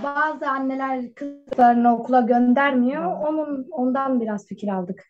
bazı 0.05 0.49
anneler 0.49 1.15
kızlarını 1.15 1.97
okula 1.97 2.21
göndermiyor. 2.21 3.17
Onun 3.29 3.67
ondan 3.71 4.21
biraz 4.21 4.47
fikir 4.47 4.69
aldık. 4.69 5.05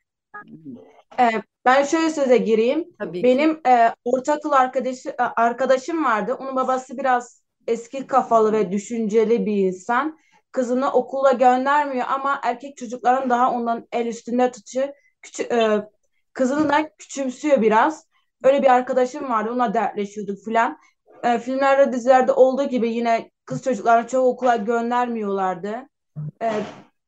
Ee, 1.21 1.31
ben 1.65 1.85
şöyle 1.85 2.11
söze 2.11 2.37
gireyim. 2.37 2.85
Tabii 2.99 3.23
Benim 3.23 3.61
e, 3.67 3.95
ortaokul 4.05 4.53
arkadaşı, 4.53 5.09
e, 5.09 5.23
arkadaşım 5.23 6.05
vardı. 6.05 6.37
Onun 6.41 6.57
babası 6.57 6.99
biraz 6.99 7.43
eski 7.67 8.07
kafalı 8.07 8.53
ve 8.53 8.73
düşünceli 8.73 9.47
bir 9.47 9.57
insan. 9.57 10.19
Kızını 10.55 10.93
okula 10.93 11.33
göndermiyor 11.33 12.07
ama 12.09 12.41
erkek 12.43 12.77
çocukların 12.77 13.31
daha 13.31 13.53
ondan 13.53 13.89
el 13.93 14.07
üstünde 14.07 14.51
tutuyor. 14.51 14.89
Küçük, 15.23 15.53
e, 15.53 15.89
kızını 16.33 16.69
da 16.69 16.97
küçümsüyor 16.99 17.63
biraz. 17.63 18.07
Öyle 18.45 18.63
bir 18.63 18.71
arkadaşım 18.71 19.31
vardı. 19.31 19.51
Onunla 19.51 19.75
dertleşiyorduk 19.75 20.45
filan. 20.45 20.79
E, 21.25 21.39
filmlerde, 21.39 21.93
dizilerde 21.93 22.33
olduğu 22.33 22.65
gibi 22.65 22.93
yine 22.93 23.31
kız 23.45 23.63
çocuklarını 23.63 24.09
çoğu 24.09 24.29
okula 24.29 24.57
göndermiyorlardı. 24.57 25.89
E, 26.43 26.51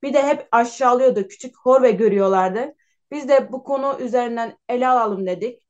bir 0.02 0.14
de 0.14 0.22
hep 0.22 0.48
aşağılıyordu. 0.52 1.28
Küçük 1.28 1.56
hor 1.58 1.82
ve 1.82 1.90
görüyorlardı. 1.90 2.74
Biz 3.10 3.28
de 3.28 3.52
bu 3.52 3.64
konu 3.64 3.96
üzerinden 4.00 4.58
ele 4.68 4.88
alalım 4.88 5.26
dedik. 5.26 5.62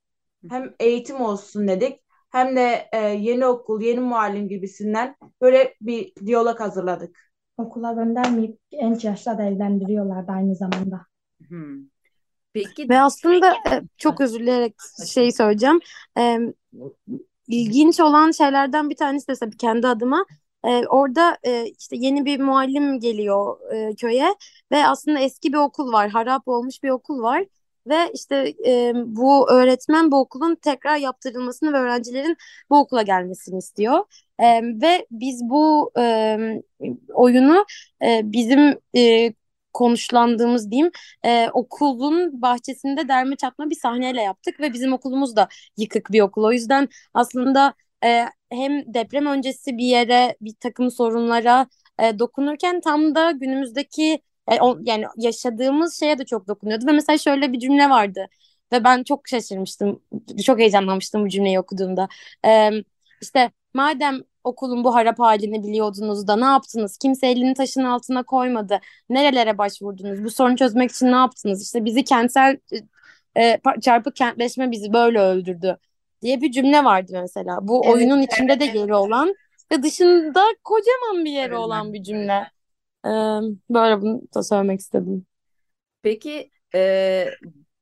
Hem 0.50 0.75
eğitim 0.80 1.21
olsun 1.21 1.68
dedik. 1.68 2.00
Hem 2.33 2.56
de 2.56 2.88
e, 2.92 2.99
yeni 2.99 3.47
okul, 3.47 3.80
yeni 3.80 4.00
muallim 4.00 4.49
gibisinden 4.49 5.16
böyle 5.40 5.75
bir 5.80 6.12
diyalog 6.26 6.61
hazırladık. 6.61 7.25
Okula 7.58 7.92
göndermeyip 7.92 8.58
genç 8.70 9.04
yaşta 9.04 9.38
da 9.38 9.42
evlendiriyorlardı 9.42 10.32
aynı 10.32 10.54
zamanda. 10.54 11.00
Hmm. 11.48 11.84
Peki. 12.52 12.88
Ve 12.88 13.00
aslında 13.00 13.52
e, 13.52 13.82
çok 13.96 14.20
özür 14.20 14.40
dileyerek 14.40 14.75
şey 15.06 15.32
söyleyeceğim. 15.32 15.80
Ee, 16.18 16.38
ilginç 17.48 18.00
olan 18.00 18.30
şeylerden 18.30 18.90
bir 18.90 18.96
tanesi 18.96 19.28
de 19.28 19.34
tabii 19.34 19.56
kendi 19.56 19.88
adıma 19.88 20.25
ee, 20.66 20.86
orada 20.88 21.38
e, 21.42 21.66
işte 21.78 21.96
yeni 21.96 22.25
bir 22.25 22.40
muallim 22.40 23.00
geliyor 23.00 23.72
e, 23.75 23.94
köye 23.94 24.34
ve 24.72 24.86
aslında 24.86 25.20
eski 25.20 25.52
bir 25.52 25.58
okul 25.58 25.92
var, 25.92 26.10
harap 26.10 26.48
olmuş 26.48 26.82
bir 26.82 26.90
okul 26.90 27.22
var 27.22 27.44
ve 27.86 28.10
işte 28.14 28.54
e, 28.66 28.92
bu 29.06 29.50
öğretmen 29.50 30.10
bu 30.10 30.20
okulun 30.20 30.54
tekrar 30.54 30.96
yaptırılmasını 30.96 31.72
ve 31.72 31.76
öğrencilerin 31.76 32.36
bu 32.70 32.78
okula 32.78 33.02
gelmesini 33.02 33.58
istiyor. 33.58 34.04
E, 34.38 34.62
ve 34.62 35.06
biz 35.10 35.40
bu 35.44 35.92
e, 35.98 36.38
oyunu 37.14 37.66
e, 38.02 38.20
bizim 38.24 38.78
e, 38.96 39.32
konuşlandığımız 39.72 40.70
diyeyim 40.70 40.90
e, 41.24 41.48
okulun 41.52 42.42
bahçesinde 42.42 43.08
derme 43.08 43.36
çatma 43.36 43.70
bir 43.70 43.74
sahneyle 43.76 44.22
yaptık 44.22 44.60
ve 44.60 44.72
bizim 44.72 44.92
okulumuz 44.92 45.36
da 45.36 45.48
yıkık 45.76 46.12
bir 46.12 46.20
okul. 46.20 46.44
O 46.44 46.52
yüzden 46.52 46.88
aslında 47.14 47.74
e, 48.04 48.24
hem 48.52 48.94
deprem 48.94 49.26
öncesi 49.26 49.78
bir 49.78 49.84
yere 49.84 50.36
bir 50.40 50.54
takım 50.60 50.90
sorunlara 50.90 51.66
e, 52.02 52.18
dokunurken 52.18 52.80
tam 52.80 53.14
da 53.14 53.30
günümüzdeki 53.30 54.22
e, 54.50 54.60
o, 54.60 54.78
yani 54.82 55.04
yaşadığımız 55.16 56.00
şeye 56.00 56.18
de 56.18 56.24
çok 56.24 56.48
dokunuyordu 56.48 56.86
ve 56.86 56.92
mesela 56.92 57.18
şöyle 57.18 57.52
bir 57.52 57.58
cümle 57.58 57.90
vardı 57.90 58.26
ve 58.72 58.84
ben 58.84 59.02
çok 59.02 59.28
şaşırmıştım 59.28 60.02
çok 60.46 60.58
heyecanlanmıştım 60.58 61.24
bu 61.24 61.28
cümleyi 61.28 61.60
okuduğumda 61.60 62.08
e, 62.46 62.70
işte 63.22 63.50
madem 63.76 64.23
okulun 64.45 64.85
bu 64.85 64.95
harap 64.95 65.18
halini 65.18 65.62
biliyordunuz 65.62 66.26
da 66.28 66.37
ne 66.37 66.45
yaptınız? 66.45 66.99
Kimse 66.99 67.26
elini 67.26 67.54
taşın 67.54 67.85
altına 67.85 68.23
koymadı. 68.23 68.80
Nerelere 69.11 69.59
başvurdunuz? 69.59 70.25
Bu 70.25 70.30
sorunu 70.30 70.56
çözmek 70.56 70.90
için 70.90 71.06
ne 71.06 71.16
yaptınız? 71.16 71.62
İşte 71.62 71.85
bizi 71.85 72.04
kentsel 72.04 72.59
e, 73.38 73.61
çarpık 73.80 74.16
kentleşme 74.16 74.71
bizi 74.71 74.92
böyle 74.92 75.21
öldürdü 75.21 75.78
diye 76.23 76.40
bir 76.40 76.52
cümle 76.52 76.85
vardı 76.85 77.18
mesela. 77.23 77.59
Bu 77.62 77.83
evet, 77.85 77.95
oyunun 77.95 78.18
evet. 78.18 78.33
içinde 78.33 78.61
de 78.61 78.64
yeri 78.64 78.95
olan 78.95 79.35
ve 79.73 79.83
dışında 79.83 80.42
kocaman 80.64 81.25
bir 81.25 81.30
yeri 81.30 81.49
evet. 81.49 81.59
olan 81.59 81.92
bir 81.92 82.02
cümle. 82.02 82.50
Ee, 83.04 83.11
böyle 83.71 84.00
bunu 84.00 84.23
da 84.35 84.42
söylemek 84.42 84.80
istedim. 84.80 85.26
Peki 86.02 86.50
e, 86.75 87.26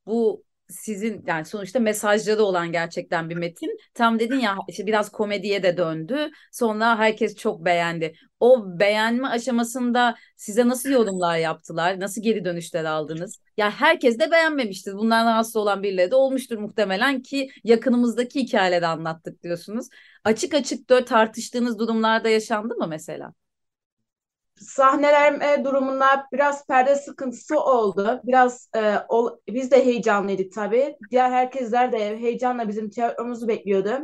bu 0.06 0.44
sizin 0.68 1.24
yani 1.26 1.44
sonuçta 1.44 1.80
mesajları 1.80 2.42
olan 2.42 2.72
gerçekten 2.72 3.30
bir 3.30 3.34
metin. 3.36 3.78
Tam 3.94 4.18
dedin 4.18 4.38
ya 4.38 4.56
işte 4.68 4.86
biraz 4.86 5.10
komediye 5.10 5.62
de 5.62 5.76
döndü. 5.76 6.30
Sonra 6.52 6.98
herkes 6.98 7.36
çok 7.36 7.64
beğendi. 7.64 8.14
O 8.40 8.78
beğenme 8.80 9.28
aşamasında 9.28 10.14
size 10.36 10.68
nasıl 10.68 10.90
yorumlar 10.90 11.38
yaptılar? 11.38 12.00
Nasıl 12.00 12.22
geri 12.22 12.44
dönüşler 12.44 12.84
aldınız? 12.84 13.40
Ya 13.56 13.70
herkes 13.70 14.18
de 14.18 14.30
beğenmemiştir. 14.30 14.94
Bundan 14.94 15.26
rahatsız 15.26 15.56
olan 15.56 15.82
birileri 15.82 16.10
de 16.10 16.16
olmuştur 16.16 16.58
muhtemelen 16.58 17.22
ki 17.22 17.50
yakınımızdaki 17.64 18.40
hikayeleri 18.40 18.86
anlattık 18.86 19.42
diyorsunuz. 19.42 19.88
Açık 20.24 20.54
açık 20.54 20.90
da 20.90 21.04
tartıştığınız 21.04 21.78
durumlarda 21.78 22.28
yaşandı 22.28 22.74
mı 22.74 22.86
mesela? 22.88 23.32
Sahnelenme 24.56 25.64
durumunda 25.64 26.26
biraz 26.32 26.66
perde 26.66 26.96
sıkıntısı 26.96 27.60
oldu. 27.60 28.20
Biraz 28.24 28.68
e, 28.76 28.94
ol, 29.08 29.30
biz 29.48 29.70
de 29.70 29.84
heyecanlıydık 29.84 30.52
tabii. 30.52 30.96
Diğer 31.10 31.30
herkesler 31.30 31.92
de 31.92 32.18
heyecanla 32.18 32.68
bizim 32.68 32.90
tiyatromuzu 32.90 33.48
bekliyordu. 33.48 33.98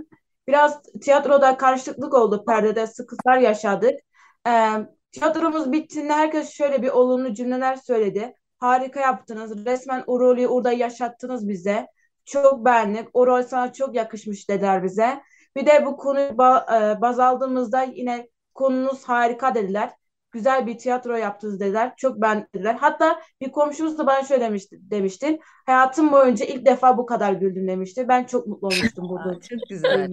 Biraz 0.48 0.82
tiyatroda 1.02 1.56
karışıklık 1.56 2.14
oldu. 2.14 2.44
Perdede 2.46 2.86
sıkıntılar 2.86 3.38
yaşadık. 3.38 4.00
E, 4.46 4.72
tiyatromuz 5.12 5.72
bittiğinde 5.72 6.12
herkes 6.12 6.50
şöyle 6.50 6.82
bir 6.82 6.88
olumlu 6.88 7.34
cümleler 7.34 7.76
söyledi. 7.76 8.34
Harika 8.58 9.00
yaptınız. 9.00 9.66
Resmen 9.66 10.04
o 10.06 10.20
rolü 10.20 10.48
orada 10.48 10.72
yaşattınız 10.72 11.48
bize. 11.48 11.86
Çok 12.24 12.64
beğendik. 12.64 13.08
O 13.12 13.26
rol 13.26 13.42
sana 13.42 13.72
çok 13.72 13.94
yakışmış 13.94 14.48
dediler 14.48 14.84
bize. 14.84 15.22
Bir 15.56 15.66
de 15.66 15.86
bu 15.86 15.96
konuyu 15.96 16.38
ba 16.38 16.66
e, 16.72 17.00
baz 17.00 17.18
aldığımızda 17.18 17.82
yine 17.82 18.28
konunuz 18.54 19.04
harika 19.04 19.54
dediler 19.54 19.90
güzel 20.32 20.66
bir 20.66 20.78
tiyatro 20.78 21.16
yaptınız 21.16 21.60
dediler. 21.60 21.92
Çok 21.96 22.22
beğendiler. 22.22 22.74
Hatta 22.74 23.20
bir 23.40 23.52
komşumuz 23.52 23.98
da 23.98 24.06
bana 24.06 24.24
şöyle 24.24 24.44
demişti, 24.44 24.78
demişti. 24.80 25.38
Hayatım 25.66 26.12
boyunca 26.12 26.44
ilk 26.44 26.66
defa 26.66 26.98
bu 26.98 27.06
kadar 27.06 27.32
güldüm 27.32 27.68
demişti. 27.68 28.08
Ben 28.08 28.24
çok 28.24 28.46
mutlu 28.46 28.66
olmuştum 28.66 29.08
burada. 29.08 29.40
çok 29.40 29.58
güzel. 29.68 30.10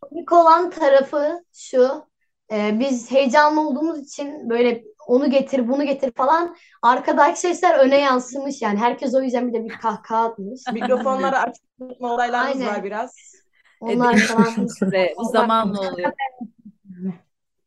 Komik 0.00 0.32
olan 0.32 0.70
tarafı 0.70 1.44
şu. 1.52 2.08
E, 2.52 2.80
biz 2.80 3.10
heyecanlı 3.10 3.68
olduğumuz 3.68 3.98
için 3.98 4.50
böyle 4.50 4.84
onu 5.06 5.30
getir 5.30 5.68
bunu 5.68 5.84
getir 5.84 6.12
falan 6.16 6.56
arkadaki 6.82 7.40
sesler 7.40 7.78
öne 7.78 8.00
yansımış 8.00 8.62
yani 8.62 8.78
herkes 8.78 9.14
o 9.14 9.22
yüzden 9.22 9.48
bir 9.48 9.52
de 9.52 9.64
bir 9.64 9.78
kahkaha 9.78 10.24
atmış. 10.24 10.60
Mikrofonları 10.72 11.38
açık 11.38 11.64
tutma 11.80 12.14
olaylarımız 12.14 12.60
Aynen. 12.60 12.74
var 12.74 12.84
biraz. 12.84 13.14
Onlar 13.80 14.16
falan. 14.16 14.66
Size, 14.78 15.14
bu 15.18 15.24
zamanla 15.24 15.80
oluyor. 15.92 16.12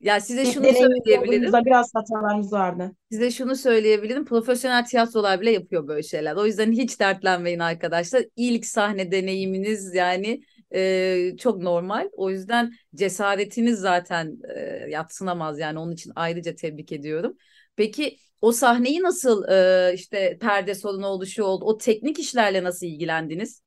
Ya 0.02 0.20
size 0.20 0.46
şunu 0.46 0.66
söyleyebilirim. 0.66 1.66
Biraz 1.66 1.92
hatalarımız 1.96 2.54
vardı. 2.54 2.92
Size 3.12 3.32
şunu 3.32 3.56
söyleyebilirim. 3.56 4.26
Profesyonel 4.26 4.86
tiyatrolar 4.86 5.42
bile 5.42 5.52
yapıyor 5.52 5.88
böyle 5.88 6.04
şeyler. 6.04 6.36
O 6.36 6.46
yüzden 6.46 6.72
hiç 6.72 7.00
dertlenmeyin 7.00 7.60
arkadaşlar. 7.60 8.24
İlk 8.36 8.66
sahne 8.66 9.12
deneyiminiz 9.12 9.96
yani 9.96 10.42
e, 10.76 11.38
çok 11.38 11.62
normal. 11.62 12.10
O 12.14 12.30
yüzden 12.30 12.74
cesaretiniz 12.96 13.80
zaten 13.80 14.38
e, 14.56 14.60
yatsınamaz 14.90 15.60
yani 15.60 15.80
onun 15.80 15.92
için 15.92 16.12
ayrıca 16.16 16.56
tebrik 16.56 16.92
ediyorum. 16.92 17.38
Peki 17.76 18.18
o 18.42 18.52
sahneyi 18.52 19.02
nasıl 19.02 19.48
e, 19.50 19.94
işte 19.94 20.38
perde 20.42 20.76
sorunu 20.76 21.08
oluşu 21.08 21.44
oldu? 21.44 21.66
O 21.66 21.78
teknik 21.78 22.20
işlerle 22.20 22.64
nasıl 22.64 22.86
ilgilendiniz? 22.86 23.62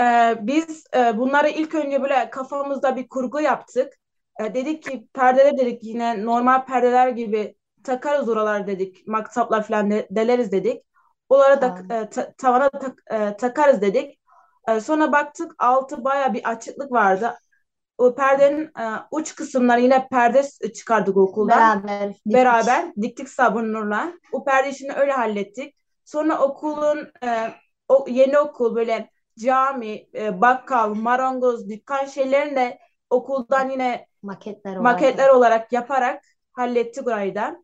Ee, 0.00 0.36
biz 0.40 0.84
e, 0.96 1.18
bunları 1.18 1.48
ilk 1.48 1.74
önce 1.74 2.02
böyle 2.02 2.30
kafamızda 2.30 2.96
bir 2.96 3.08
kurgu 3.08 3.40
yaptık. 3.40 3.92
E, 4.40 4.54
dedik 4.54 4.82
ki 4.82 5.08
perdeler 5.14 5.58
dedik 5.58 5.84
yine 5.84 6.24
normal 6.24 6.64
perdeler 6.64 7.08
gibi 7.08 7.56
takarız 7.84 8.28
oralar 8.28 8.66
dedik. 8.66 9.06
Maksaplar 9.06 9.62
falan 9.66 9.90
de, 9.90 10.08
deleriz 10.10 10.52
dedik. 10.52 10.82
Onlara 11.28 11.60
da 11.62 11.94
e, 11.94 12.10
ta, 12.10 12.32
tavana 12.32 12.70
tak, 12.70 13.02
e, 13.10 13.36
takarız 13.36 13.80
dedik. 13.80 14.20
E, 14.68 14.80
sonra 14.80 15.12
baktık 15.12 15.54
altı 15.58 16.04
baya 16.04 16.34
bir 16.34 16.50
açıklık 16.50 16.92
vardı. 16.92 17.38
O 17.98 18.14
perdenin 18.14 18.64
e, 18.64 18.84
uç 19.10 19.34
kısımları 19.34 19.80
yine 19.80 20.08
perde 20.08 20.42
çıkardık 20.74 21.16
okuldan. 21.16 21.84
Beraber. 21.84 22.08
diktik. 22.08 22.34
Beraber 22.34 22.84
diktik 23.02 23.28
sabun 23.28 23.72
nurla. 23.72 24.12
O 24.32 24.44
perde 24.44 24.70
işini 24.70 24.92
öyle 24.92 25.12
hallettik. 25.12 25.76
Sonra 26.04 26.38
okulun 26.38 27.10
e, 27.24 27.52
o 27.88 28.06
yeni 28.08 28.38
okul 28.38 28.74
böyle 28.74 29.10
cami, 29.38 30.08
e, 30.14 30.40
bakkal, 30.40 30.94
marangoz, 30.94 31.68
dükkan 31.68 32.04
şeylerini 32.04 32.56
de 32.56 32.78
okuldan 33.10 33.70
yine 33.70 34.06
Maketler 34.22 34.76
olarak. 34.76 34.84
maketler 34.84 35.28
olarak 35.28 35.72
yaparak 35.72 36.22
hallettik 36.52 37.06
orayı 37.06 37.34
da. 37.34 37.56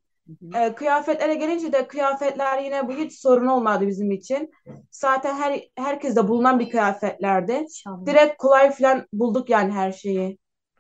E, 0.55 0.75
kıyafetlere 0.75 1.35
gelince 1.35 1.73
de 1.73 1.87
kıyafetler 1.89 2.59
yine 2.63 2.89
bu 2.89 2.93
hiç 2.93 3.21
sorun 3.21 3.47
olmadı 3.47 3.87
bizim 3.87 4.11
için. 4.11 4.51
Zaten 4.91 5.35
her 5.35 5.61
herkeste 5.77 6.29
bulunan 6.29 6.59
bir 6.59 6.71
kıyafetlerdi. 6.71 7.53
İnşallah. 7.53 8.07
Direkt 8.07 8.37
kolay 8.39 8.71
falan 8.71 9.07
bulduk 9.13 9.51
yani 9.51 9.73
her 9.73 9.93
şeyi. 9.93 10.39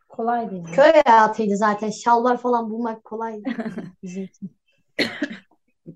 Kolay 0.08 0.50
değil. 0.50 0.64
Köy 0.72 0.92
hayatıydı 1.04 1.56
zaten. 1.56 1.90
Şalvar 1.90 2.36
falan 2.36 2.70
bulmak 2.70 3.04
kolaydı 3.04 3.42
bizim 4.02 4.24
için. 4.24 4.50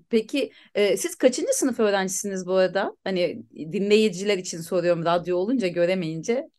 Peki 0.09 0.51
e, 0.75 0.97
siz 0.97 1.15
kaçıncı 1.15 1.53
sınıf 1.53 1.79
öğrencisiniz 1.79 2.47
bu 2.47 2.53
arada? 2.53 2.95
Hani 3.03 3.43
dinleyiciler 3.55 4.37
için 4.37 4.61
soruyorum 4.61 5.05
radyo 5.05 5.37
olunca 5.37 5.67
göremeyince. 5.67 6.49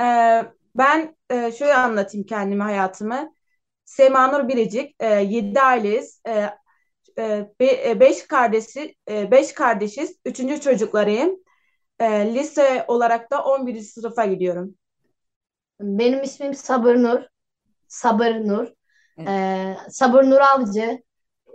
Ee, 0.00 0.52
ben 0.76 1.16
e, 1.30 1.52
şöyle 1.52 1.74
anlatayım 1.74 2.26
kendimi 2.26 2.62
hayatımı. 2.62 3.34
Sema 3.84 4.26
Nur 4.26 4.48
Biricik, 4.48 4.96
e, 5.00 5.06
7 5.06 5.60
aileyiz. 5.60 6.20
E, 6.28 6.50
e, 7.18 7.48
e, 7.60 8.00
beş 8.00 8.26
kardeşi, 8.26 8.94
e, 9.10 9.30
beş 9.30 9.52
kardeşiz. 9.52 10.16
Üçüncü 10.24 10.60
çocuklarıyım. 10.60 11.36
E, 12.00 12.34
lise 12.34 12.84
olarak 12.88 13.30
da 13.32 13.44
11. 13.44 13.86
sınıfa 13.86 14.26
gidiyorum. 14.26 14.74
Benim 15.80 16.22
ismim 16.22 16.54
Sabır 16.54 16.96
Nur. 16.96 17.20
Sabır 17.88 18.34
Nur. 18.34 18.68
Evet. 19.18 19.28
Ee, 19.28 19.76
Sabır 19.90 20.24
Nur 20.24 20.40
Avcı. 20.40 21.02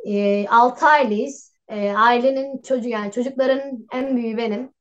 Ee, 0.07 0.47
6 0.49 0.85
aileyiz. 0.85 1.53
Ee, 1.67 1.91
ailenin 1.91 2.61
çocuğu 2.61 2.89
yani 2.89 3.11
çocukların 3.11 3.87
en 3.93 4.17
büyüğü 4.17 4.37
benim. 4.37 4.73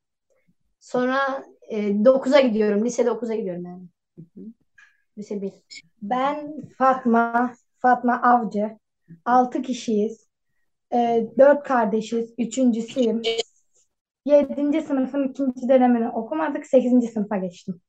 Sonra 0.81 1.45
e, 1.69 2.05
9'a 2.05 2.41
gidiyorum. 2.41 2.85
Lise 2.85 3.07
9'a 3.07 3.35
gidiyorum 3.35 3.65
yani. 3.67 3.83
Lise 5.19 5.43
1. 5.43 5.53
Ben 6.03 6.69
Fatma, 6.79 7.55
Fatma 7.79 8.23
Avcı. 8.23 8.79
Altı 9.25 9.63
kişiyiz. 9.63 10.27
Ee, 10.93 11.27
dört 11.39 11.65
kardeşiz. 11.65 12.35
Üçüncüsüyüm. 12.39 13.23
Yedinci 14.25 14.81
sınıfın 14.81 15.29
ikinci 15.29 15.69
dönemini 15.69 16.09
okumadık. 16.09 16.67
Sekizinci 16.67 17.09
sınıfa 17.09 17.37
geçtim. 17.37 17.81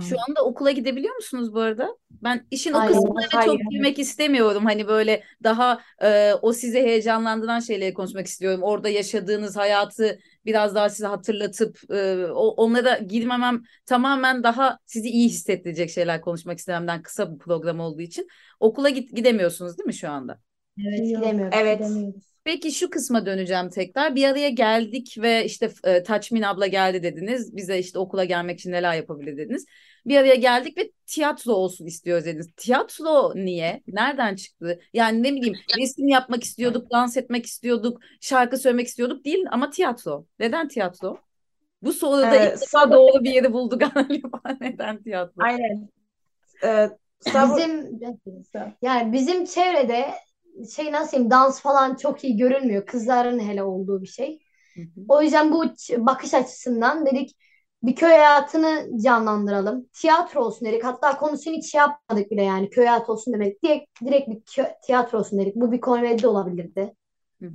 Şu 0.00 0.16
anda 0.28 0.44
okula 0.44 0.70
gidebiliyor 0.70 1.14
musunuz 1.14 1.54
bu 1.54 1.60
arada? 1.60 1.96
Ben 2.10 2.46
işin 2.50 2.72
o 2.72 2.78
Hayır, 2.78 2.92
kısımlarına 2.92 3.30
çok 3.30 3.46
hayır. 3.46 3.60
girmek 3.70 3.98
istemiyorum. 3.98 4.64
Hani 4.64 4.88
böyle 4.88 5.22
daha 5.42 5.80
e, 6.02 6.32
o 6.42 6.52
sizi 6.52 6.82
heyecanlandıran 6.82 7.60
şeyleri 7.60 7.94
konuşmak 7.94 8.26
istiyorum. 8.26 8.62
Orada 8.62 8.88
yaşadığınız 8.88 9.56
hayatı 9.56 10.18
biraz 10.46 10.74
daha 10.74 10.88
size 10.88 11.06
hatırlatıp 11.06 11.78
e, 11.90 12.26
onlara 12.32 12.98
girmemem 12.98 13.62
tamamen 13.86 14.42
daha 14.42 14.78
sizi 14.86 15.08
iyi 15.08 15.28
hissettirecek 15.28 15.90
şeyler 15.90 16.20
konuşmak 16.20 16.58
istememden 16.58 17.02
kısa 17.02 17.34
bir 17.34 17.38
program 17.38 17.80
olduğu 17.80 18.02
için. 18.02 18.28
Okula 18.60 18.88
git, 18.88 19.16
gidemiyorsunuz 19.16 19.78
değil 19.78 19.86
mi 19.86 19.94
şu 19.94 20.10
anda? 20.10 20.40
Evet 20.86 20.98
Yok, 20.98 21.22
gidemiyorum. 21.22 21.58
Evet. 21.58 21.78
gidemiyoruz. 21.78 22.34
Peki 22.44 22.72
şu 22.72 22.90
kısma 22.90 23.26
döneceğim 23.26 23.70
tekrar. 23.70 24.14
Bir 24.14 24.24
araya 24.24 24.48
geldik 24.48 25.16
ve 25.18 25.44
işte 25.44 25.70
e, 25.84 26.02
Taçmin 26.02 26.42
abla 26.42 26.66
geldi 26.66 27.02
dediniz. 27.02 27.56
Bize 27.56 27.78
işte 27.78 27.98
okula 27.98 28.24
gelmek 28.24 28.60
için 28.60 28.72
neler 28.72 28.94
yapabilir 28.94 29.36
dediniz. 29.36 29.66
Bir 30.06 30.16
araya 30.16 30.34
geldik 30.34 30.78
ve 30.78 30.90
tiyatro 31.06 31.52
olsun 31.52 31.86
istiyoruz 31.86 32.24
dediniz. 32.24 32.50
Tiyatro 32.56 33.32
niye? 33.34 33.82
Nereden 33.88 34.34
çıktı? 34.34 34.80
Yani 34.92 35.22
ne 35.22 35.32
bileyim 35.32 35.54
resim 35.78 36.08
yapmak 36.08 36.44
istiyorduk, 36.44 36.90
dans 36.90 37.16
etmek 37.16 37.46
istiyorduk, 37.46 38.00
şarkı 38.20 38.58
söylemek 38.58 38.86
istiyorduk 38.86 39.24
değil 39.24 39.44
ama 39.50 39.70
tiyatro. 39.70 40.26
Neden 40.38 40.68
tiyatro? 40.68 41.18
Bu 41.82 41.92
soruda 41.92 42.36
Ee, 42.36 42.54
ilk 42.54 42.62
defa 42.62 42.92
doğru 42.92 43.24
bir 43.24 43.30
yeri 43.30 43.52
bulduk 43.52 43.80
galiba. 43.94 44.40
Neden 44.60 45.02
tiyatro? 45.02 45.42
Aynen. 45.42 45.88
Ee, 46.64 46.90
Bizim 47.26 48.00
yani 48.82 49.12
bizim 49.12 49.44
çevrede 49.44 50.10
şey 50.76 50.92
nasıl 50.92 51.12
diyeyim 51.12 51.30
dans 51.30 51.60
falan 51.60 51.94
çok 51.94 52.24
iyi 52.24 52.36
görülmüyor. 52.36 52.86
Kızların 52.86 53.40
hele 53.40 53.62
olduğu 53.62 54.02
bir 54.02 54.06
şey. 54.06 54.38
Hı 54.74 54.80
hı. 54.80 55.04
O 55.08 55.22
yüzden 55.22 55.52
bu 55.52 55.64
bakış 55.98 56.34
açısından 56.34 57.06
dedik 57.06 57.36
bir 57.86 57.94
köy 57.96 58.10
hayatını 58.10 58.88
canlandıralım. 59.02 59.86
Tiyatro 59.92 60.40
olsun 60.44 60.68
dedik. 60.68 60.84
Hatta 60.84 61.16
konusunu 61.16 61.54
hiç 61.54 61.70
şey 61.72 61.78
yapmadık 61.78 62.30
bile 62.30 62.42
yani 62.42 62.70
köy 62.70 62.86
hayatı 62.86 63.12
olsun 63.12 63.34
demek. 63.34 63.62
Direkt, 63.62 64.00
direkt 64.04 64.28
bir 64.28 64.36
kö- 64.36 64.74
tiyatro 64.86 65.18
olsun 65.18 65.38
dedik. 65.38 65.56
Bu 65.56 65.72
bir 65.72 65.80
komedi 65.80 66.22
de 66.22 66.28
olabilirdi. 66.28 66.94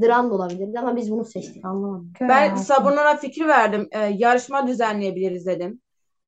Dram 0.01 0.29
da 0.29 0.35
olabilirdi 0.35 0.79
ama 0.79 0.95
biz 0.95 1.11
bunu 1.11 1.25
seçtik 1.25 1.65
anlamadım. 1.65 2.13
Köy 2.13 2.27
ben 2.27 2.35
hayatı. 2.35 2.57
Sabır 2.57 2.91
Nur'a 2.91 3.17
fikir 3.17 3.47
verdim. 3.47 3.87
Ee, 3.91 3.99
yarışma 3.99 4.67
düzenleyebiliriz 4.67 5.45
dedim. 5.45 5.81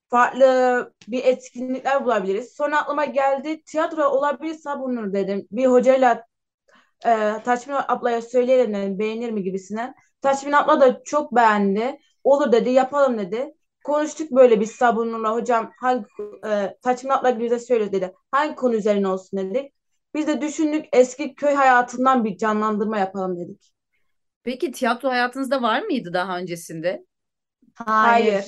Farklı 0.09 0.93
bir 1.07 1.25
etkinlikler 1.25 2.05
bulabiliriz. 2.05 2.53
Sonra 2.53 2.79
aklıma 2.81 3.05
geldi 3.05 3.63
tiyatro 3.63 4.09
olabilir 4.09 4.53
Sabır 4.53 4.89
Nur 4.95 5.13
dedim. 5.13 5.47
Bir 5.51 5.65
hocayla 5.65 6.25
e, 7.05 7.09
Taçmin 7.45 7.75
ablaya 7.87 8.21
söyleyelim 8.21 8.73
dedim 8.73 8.99
beğenir 8.99 9.31
mi 9.31 9.43
gibisinden. 9.43 9.95
Taçmin 10.21 10.51
abla 10.51 10.81
da 10.81 11.03
çok 11.03 11.35
beğendi. 11.35 11.99
Olur 12.23 12.51
dedi 12.51 12.69
yapalım 12.69 13.17
dedi. 13.17 13.55
Konuştuk 13.83 14.31
böyle 14.31 14.59
biz 14.59 14.71
Sabır 14.71 15.05
Nur'la 15.07 15.33
hocam 15.33 15.71
hangi 15.79 16.05
e, 16.47 16.77
Taçmin 16.81 17.09
abla 17.11 17.39
bize 17.39 17.59
söyle 17.59 17.91
dedi. 17.91 18.13
Hangi 18.31 18.55
konu 18.55 18.75
üzerine 18.75 19.07
olsun 19.07 19.39
dedik. 19.39 19.73
Biz 20.15 20.27
de 20.27 20.41
düşündük 20.41 20.85
eski 20.93 21.35
köy 21.35 21.53
hayatından 21.53 22.25
bir 22.25 22.37
canlandırma 22.37 22.97
yapalım 22.99 23.39
dedik. 23.39 23.73
Peki 24.43 24.71
tiyatro 24.71 25.09
hayatınızda 25.09 25.61
var 25.61 25.81
mıydı 25.81 26.13
daha 26.13 26.37
öncesinde? 26.39 27.05
Hayır. 27.75 28.35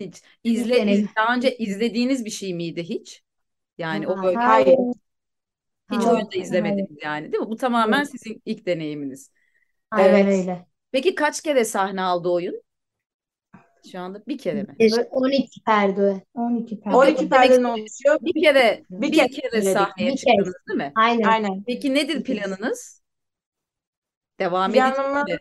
Hiç. 0.00 0.22
İzle, 0.44 0.74
deneyim. 0.74 1.08
daha 1.16 1.34
önce 1.36 1.56
izlediğiniz 1.56 2.24
bir 2.24 2.30
şey 2.30 2.54
miydi 2.54 2.82
hiç? 2.84 3.22
Yani 3.78 4.08
o 4.08 4.22
böyle 4.22 4.38
Hayır. 4.44 4.78
hiç 5.90 6.06
Hayır. 6.06 6.06
oyunda 6.06 6.36
izlemediniz 6.36 6.98
yani 7.02 7.32
değil 7.32 7.42
mi? 7.42 7.48
Bu 7.50 7.56
tamamen 7.56 8.04
sizin 8.04 8.42
ilk 8.44 8.66
deneyiminiz. 8.66 9.30
Aynen 9.90 10.26
Evet. 10.26 10.26
öyle. 10.26 10.66
Peki 10.92 11.16
kaç 11.16 11.42
kere 11.42 11.66
sahne 11.66 12.02
aldı 12.02 12.30
oyun? 12.30 12.62
Şu 13.92 14.00
anda 14.00 14.22
bir 14.28 14.38
kere 14.38 14.62
mi? 14.62 14.76
Böyle 14.80 15.02
12 15.10 15.62
perde. 15.64 16.22
12 16.34 16.80
perde. 16.80 16.96
12 16.96 17.16
demek 17.18 17.30
perdeden 17.30 17.52
istediğim- 17.54 17.70
oluşuyor. 17.70 18.18
Bir 18.20 18.42
kere 18.42 18.82
Bir 18.90 19.02
bir 19.02 19.12
kere 19.12 19.28
kere 19.28 19.62
sahneye 19.62 20.12
Bir 20.12 20.16
çıktınız 20.16 20.44
kez. 20.44 20.54
değil 20.68 20.76
mi? 20.76 20.92
Aynen. 20.96 21.22
Aynen. 21.28 21.62
Peki 21.66 21.94
nedir 21.94 22.24
planınız? 22.24 23.02
Devam 24.40 24.70
edecek 24.70 24.94
Planımız 24.96 25.28
mi? 25.28 25.38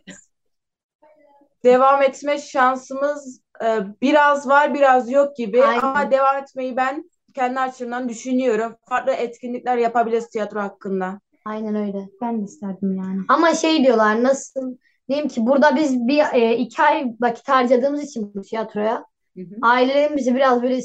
devam 1.63 2.01
etme 2.01 2.37
şansımız 2.37 3.41
e, 3.63 3.79
biraz 4.01 4.47
var 4.47 4.73
biraz 4.73 5.11
yok 5.11 5.35
gibi 5.37 5.63
Aynen. 5.63 5.81
ama 5.81 6.11
devam 6.11 6.37
etmeyi 6.43 6.75
ben 6.77 7.09
kendi 7.33 7.59
açımdan 7.59 8.09
düşünüyorum. 8.09 8.75
Farklı 8.89 9.11
etkinlikler 9.11 9.77
yapabiliriz 9.77 10.29
tiyatro 10.29 10.59
hakkında. 10.59 11.19
Aynen 11.45 11.75
öyle. 11.75 12.07
Ben 12.21 12.39
de 12.41 12.43
isterdim 12.45 12.95
yani. 12.97 13.21
Ama 13.27 13.55
şey 13.55 13.83
diyorlar 13.83 14.23
nasıl 14.23 14.77
diyeyim 15.09 15.27
ki 15.27 15.45
burada 15.45 15.75
biz 15.75 16.07
bir 16.07 16.23
e, 16.33 16.57
iki 16.57 16.81
ay 16.81 17.05
vakit 17.21 17.49
harcadığımız 17.49 18.03
için 18.03 18.31
bu 18.35 18.41
tiyatroya 18.41 19.05
Hı 19.37 19.41
hı. 19.41 19.55
ailelerim 19.61 20.17
bizi 20.17 20.35
biraz 20.35 20.63
böyle 20.63 20.81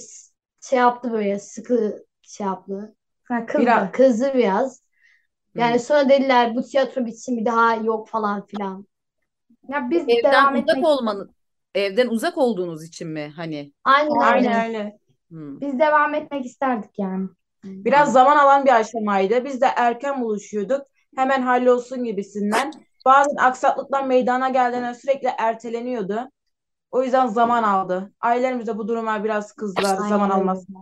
şey 0.60 0.78
yaptı 0.78 1.12
böyle 1.12 1.38
sıkı 1.38 2.04
şey 2.22 2.46
yaptı. 2.46 2.94
Ha, 3.24 3.46
kızdı. 3.46 3.62
Biraz. 3.62 3.92
Kızdı 3.92 4.30
biraz. 4.34 4.82
Yani 5.56 5.74
Hı. 5.74 5.82
sonra 5.82 6.08
dediler 6.08 6.54
bu 6.54 6.62
tiyatro 6.62 7.06
bitsin 7.06 7.36
bir 7.36 7.44
daha 7.44 7.74
yok 7.74 8.08
falan 8.08 8.46
filan. 8.46 8.86
Ya 9.68 9.90
biz 9.90 10.08
Evden 10.08 10.32
devam 10.32 10.54
uzak 10.54 10.68
etmek 10.68 10.84
olmanız, 10.84 11.28
evden 11.74 12.06
uzak 12.08 12.38
olduğunuz 12.38 12.84
için 12.84 13.08
mi 13.08 13.32
hani? 13.36 13.72
Aynen 13.84 14.20
Aynen. 14.20 14.36
öyle. 14.36 14.54
Aynen 14.54 14.68
öyle. 14.68 14.98
Biz 15.60 15.78
devam 15.78 16.14
etmek 16.14 16.46
isterdik 16.46 16.90
yani. 16.98 17.28
Biraz 17.64 18.12
zaman 18.12 18.36
alan 18.36 18.64
bir 18.64 18.76
aşamaydı. 18.80 19.44
Biz 19.44 19.60
de 19.60 19.66
erken 19.76 20.22
buluşuyorduk. 20.22 20.82
Hemen 21.16 21.42
hallolsun 21.42 22.04
gibisinden. 22.04 22.72
Bazen 23.08 23.36
aksaklıklar 23.36 24.06
meydana 24.06 24.48
geldiğinde 24.48 24.94
sürekli 24.94 25.28
erteleniyordu. 25.38 26.30
O 26.90 27.02
yüzden 27.02 27.26
zaman 27.26 27.62
aldı. 27.62 28.12
Ailelerimiz 28.20 28.66
de 28.66 28.78
bu 28.78 28.88
duruma 28.88 29.24
biraz 29.24 29.52
kızdılar 29.52 29.96
Aynen 29.96 30.08
zaman 30.08 30.30
almasına. 30.30 30.78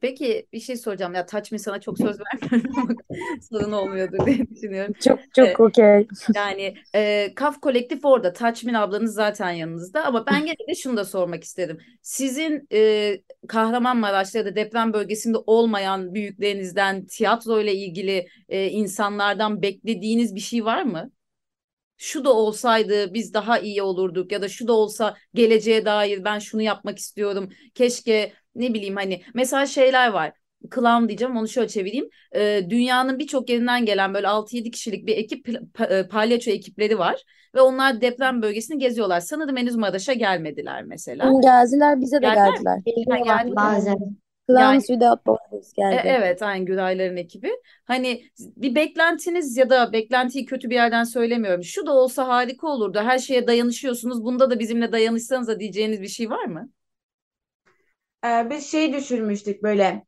Peki 0.00 0.46
bir 0.52 0.60
şey 0.60 0.76
soracağım. 0.76 1.14
Ya 1.14 1.26
Taçmin 1.26 1.58
sana 1.58 1.80
çok 1.80 1.98
söz 1.98 2.16
vermiyorum 2.20 2.72
ama 2.76 2.88
sorun 3.50 3.72
olmuyordur 3.72 4.26
diye 4.26 4.50
düşünüyorum. 4.50 4.94
Çok 5.00 5.18
çok 5.34 5.46
Ee, 5.48 5.54
okey. 5.58 6.08
yani 6.34 6.74
e, 6.94 7.32
Kaf 7.34 7.60
Kolektif 7.60 8.04
orada. 8.04 8.32
Taçmin 8.32 8.74
ablanız 8.74 9.14
zaten 9.14 9.50
yanınızda. 9.50 10.04
Ama 10.04 10.26
ben 10.26 10.46
gene 10.46 10.68
de 10.68 10.74
şunu 10.74 10.96
da 10.96 11.04
sormak 11.04 11.44
istedim. 11.44 11.78
Sizin 12.02 12.66
e, 12.72 13.12
Kahramanmaraş'ta 13.48 14.38
ya 14.38 14.44
da 14.44 14.56
deprem 14.56 14.92
bölgesinde 14.92 15.38
olmayan 15.38 16.14
büyüklerinizden 16.14 17.06
tiyatro 17.06 17.60
ile 17.60 17.74
ilgili 17.74 18.26
e, 18.48 18.66
insanlardan 18.68 19.62
beklediğiniz 19.62 20.34
bir 20.34 20.40
şey 20.40 20.64
var 20.64 20.82
mı? 20.82 21.10
Şu 22.02 22.24
da 22.24 22.32
olsaydı 22.32 23.14
biz 23.14 23.34
daha 23.34 23.58
iyi 23.58 23.82
olurduk 23.82 24.32
ya 24.32 24.42
da 24.42 24.48
şu 24.48 24.68
da 24.68 24.72
olsa 24.72 25.16
geleceğe 25.34 25.84
dair 25.84 26.24
ben 26.24 26.38
şunu 26.38 26.62
yapmak 26.62 26.98
istiyorum. 26.98 27.48
Keşke 27.74 28.32
ne 28.54 28.74
bileyim 28.74 28.96
hani 28.96 29.22
mesela 29.34 29.66
şeyler 29.66 30.08
var. 30.08 30.32
Clown 30.74 31.08
diyeceğim 31.08 31.36
onu 31.36 31.48
şöyle 31.48 31.68
çevireyim. 31.68 32.08
Ee, 32.34 32.62
dünyanın 32.70 33.18
birçok 33.18 33.50
yerinden 33.50 33.84
gelen 33.84 34.14
böyle 34.14 34.26
6-7 34.26 34.70
kişilik 34.70 35.06
bir 35.06 35.16
ekip 35.16 35.48
e, 35.90 36.08
palyaço 36.08 36.50
ekipleri 36.50 36.98
var 36.98 37.22
ve 37.54 37.60
onlar 37.60 38.00
deprem 38.00 38.42
bölgesini 38.42 38.78
geziyorlar. 38.78 39.20
Sanırım 39.20 39.56
henüz 39.56 39.76
Maraş'a 39.76 40.12
gelmediler 40.12 40.84
mesela. 40.84 41.32
Geldiler 41.42 42.00
bize 42.00 42.16
de 42.16 42.26
Geldiler 42.26 42.52
geldiler. 42.52 42.78
Geliyorlar 42.86 43.44
geldi. 43.44 43.56
bazen. 43.56 44.16
Yani 44.58 44.80
Without 44.80 45.26
Borders 45.26 45.72
E, 45.90 45.94
geldi. 45.96 46.08
evet 46.08 46.42
aynı 46.42 46.64
Gürayların 46.64 47.16
ekibi. 47.16 47.50
Hani 47.84 48.24
bir 48.38 48.74
beklentiniz 48.74 49.56
ya 49.56 49.70
da 49.70 49.92
beklentiyi 49.92 50.44
kötü 50.46 50.70
bir 50.70 50.74
yerden 50.74 51.04
söylemiyorum. 51.04 51.64
Şu 51.64 51.86
da 51.86 51.92
olsa 51.92 52.28
harika 52.28 52.66
olurdu. 52.66 52.98
Her 53.04 53.18
şeye 53.18 53.46
dayanışıyorsunuz. 53.46 54.24
Bunda 54.24 54.50
da 54.50 54.58
bizimle 54.58 54.92
dayanışsanız 54.92 55.48
da 55.48 55.60
diyeceğiniz 55.60 56.02
bir 56.02 56.08
şey 56.08 56.30
var 56.30 56.44
mı? 56.44 56.70
Ee, 58.24 58.50
biz 58.50 58.66
şey 58.70 58.92
düşünmüştük 58.92 59.62
böyle 59.62 60.06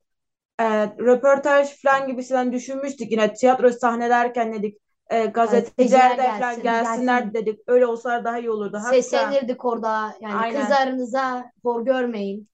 e, 0.60 0.64
röportaj 0.86 1.82
falan 1.82 2.08
gibisinden 2.08 2.52
düşünmüştük 2.52 3.12
yine 3.12 3.34
tiyatro 3.34 3.70
sahnelerken 3.72 4.52
dedik 4.54 4.78
e, 5.10 5.26
gazeteciler 5.26 6.18
de 6.18 6.22
falan 6.22 6.38
gelsin, 6.38 6.62
gelsinler 6.62 7.20
gelsin. 7.22 7.34
dedik 7.34 7.60
öyle 7.66 7.86
olsa 7.86 8.24
daha 8.24 8.38
iyi 8.38 8.50
olurdu. 8.50 8.78
Hatta 8.82 8.94
Seslenirdik 8.94 9.64
orada. 9.64 10.14
Yani 10.20 10.34
Aynen. 10.34 10.60
kızlarınıza 10.62 11.52
hor 11.62 11.84
görmeyin. 11.84 12.48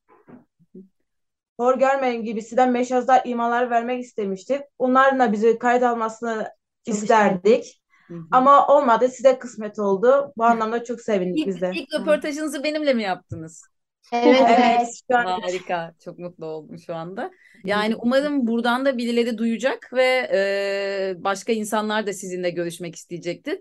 Hor 1.58 1.78
görmeyin 1.78 2.24
gibisinden 2.24 2.72
meşazlar 2.72 3.22
imalar 3.24 3.70
vermek 3.70 4.04
istemiştik. 4.04 4.60
Onların 4.78 5.18
da 5.18 5.32
bizi 5.32 5.58
kayıt 5.58 5.82
almasını 5.82 6.48
Çok 6.86 6.94
isterdik. 6.94 7.82
Ama 8.30 8.66
olmadı 8.66 9.08
size 9.08 9.38
kısmet 9.38 9.78
oldu. 9.78 10.32
Bu 10.36 10.44
anlamda 10.44 10.84
çok 10.84 11.00
sevindik 11.00 11.46
biz 11.46 11.60
de. 11.60 11.70
ilk 11.74 11.94
röportajınızı 12.00 12.64
benimle 12.64 12.94
mi 12.94 13.02
yaptınız? 13.02 13.64
Evet, 14.12 14.36
Evet 14.40 14.58
evet. 14.58 14.88
şu 15.10 15.18
an 15.18 15.40
Harika. 15.40 15.94
Çok 16.04 16.18
mutlu 16.18 16.46
oldum 16.46 16.78
şu 16.78 16.94
anda. 16.94 17.30
Yani 17.64 17.96
umarım 17.96 18.46
buradan 18.46 18.84
da 18.84 18.98
birileri 18.98 19.38
duyacak 19.38 19.92
ve 19.92 20.28
e, 20.32 21.24
başka 21.24 21.52
insanlar 21.52 22.06
da 22.06 22.12
sizinle 22.12 22.50
görüşmek 22.50 22.94
isteyecektir. 22.94 23.58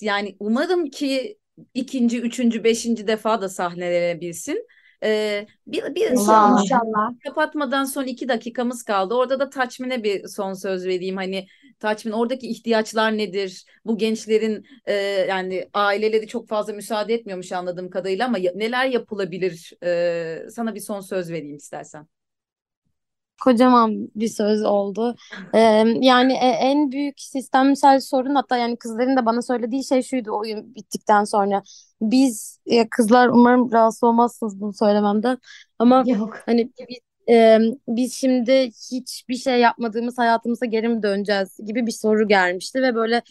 Yani 0.00 0.36
umarım 0.40 0.90
ki 0.90 1.38
ikinci, 1.74 2.20
üçüncü, 2.20 2.64
beşinci 2.64 3.06
defa 3.06 3.42
da 3.42 3.48
sahnelenebilsin. 3.48 4.66
E, 5.04 5.46
bir, 5.66 5.94
bir 5.94 6.10
İnşallah. 6.10 6.58
son 6.58 6.62
İnşallah. 6.62 7.10
kapatmadan 7.24 7.84
son 7.84 8.04
iki 8.04 8.28
dakikamız 8.28 8.82
kaldı. 8.82 9.14
Orada 9.14 9.40
da 9.40 9.50
Taçmin'e 9.50 10.02
bir 10.04 10.28
son 10.28 10.52
söz 10.52 10.86
vereyim. 10.86 11.16
Hani 11.16 11.46
Taçmin 11.80 12.12
oradaki 12.12 12.48
ihtiyaçlar 12.48 13.18
nedir? 13.18 13.64
Bu 13.84 13.98
gençlerin 13.98 14.66
e, 14.86 14.92
yani 15.28 15.68
aileleri 15.74 16.26
çok 16.26 16.48
fazla 16.48 16.72
müsaade 16.72 17.14
etmiyormuş 17.14 17.52
anladığım 17.52 17.90
kadarıyla 17.90 18.26
ama 18.26 18.38
neler 18.38 18.86
yapılabilir? 18.86 19.72
E, 19.84 20.50
sana 20.50 20.74
bir 20.74 20.80
son 20.80 21.00
söz 21.00 21.30
vereyim 21.30 21.56
istersen. 21.56 22.06
Kocaman 23.44 24.08
bir 24.14 24.28
söz 24.28 24.64
oldu. 24.64 25.16
Ee, 25.54 25.58
yani 26.00 26.32
e- 26.32 26.58
en 26.60 26.92
büyük 26.92 27.20
sistemsel 27.20 28.00
sorun 28.00 28.34
hatta 28.34 28.56
yani 28.56 28.76
kızların 28.76 29.16
da 29.16 29.26
bana 29.26 29.42
söylediği 29.42 29.84
şey 29.84 30.02
şuydu 30.02 30.38
oyun 30.38 30.74
bittikten 30.74 31.24
sonra. 31.24 31.62
Biz 32.00 32.58
ya 32.66 32.88
kızlar 32.90 33.28
umarım 33.28 33.72
rahatsız 33.72 34.04
olmazsınız 34.04 34.60
bunu 34.60 34.72
söylememden 34.72 35.38
ama 35.78 36.04
Yok. 36.06 36.38
hani 36.46 36.70
biz, 36.88 36.98
e, 37.34 37.58
biz 37.88 38.14
şimdi 38.14 38.70
hiçbir 38.92 39.36
şey 39.36 39.60
yapmadığımız 39.60 40.18
hayatımıza 40.18 40.66
geri 40.66 40.88
mi 40.88 41.02
döneceğiz 41.02 41.56
gibi 41.66 41.86
bir 41.86 41.92
soru 41.92 42.28
gelmişti 42.28 42.82
ve 42.82 42.94
böyle 42.94 43.22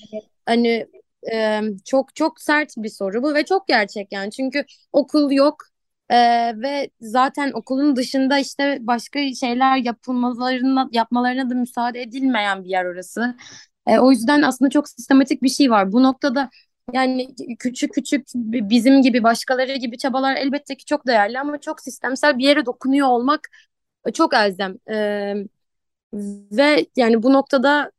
hani 0.46 0.88
e, 1.34 1.62
çok 1.86 2.16
çok 2.16 2.42
sert 2.42 2.74
bir 2.78 2.90
soru 2.90 3.24
bu 3.24 3.34
ve 3.34 3.46
çok 3.46 3.68
gerçek 3.68 4.12
yani 4.12 4.32
çünkü 4.32 4.66
okul 4.92 5.32
yok 5.32 5.73
e, 6.10 6.16
ve 6.62 6.90
zaten 7.02 7.52
okulun 7.54 7.96
dışında 7.96 8.40
işte 8.40 8.78
başka 8.82 9.20
şeyler 9.34 9.78
yapılmalarına 9.78 10.90
yapmalarına 10.92 11.50
da 11.50 11.56
müsaade 11.56 12.02
edilmeyen 12.02 12.64
bir 12.64 12.70
yer 12.70 12.86
orası. 12.86 13.36
E, 13.88 14.00
o 14.00 14.12
yüzden 14.12 14.42
aslında 14.42 14.70
çok 14.72 14.90
sistematik 14.90 15.44
bir 15.44 15.50
şey 15.50 15.72
var. 15.72 15.92
Bu 15.92 16.04
noktada 16.04 16.50
yani 16.94 17.36
küçük 17.60 17.94
küçük 17.94 18.28
bizim 18.36 19.02
gibi 19.02 19.24
başkaları 19.24 19.76
gibi 19.76 19.98
çabalar 19.98 20.36
elbette 20.36 20.78
ki 20.78 20.86
çok 20.86 21.08
değerli 21.08 21.40
ama 21.40 21.58
çok 21.62 21.82
sistemsel 21.82 22.38
bir 22.38 22.44
yere 22.46 22.66
dokunuyor 22.66 23.08
olmak 23.08 23.50
çok 24.14 24.34
elzem. 24.34 24.78
E, 24.92 25.36
ve 26.52 26.86
yani 26.96 27.24
bu 27.24 27.34
noktada 27.34 27.92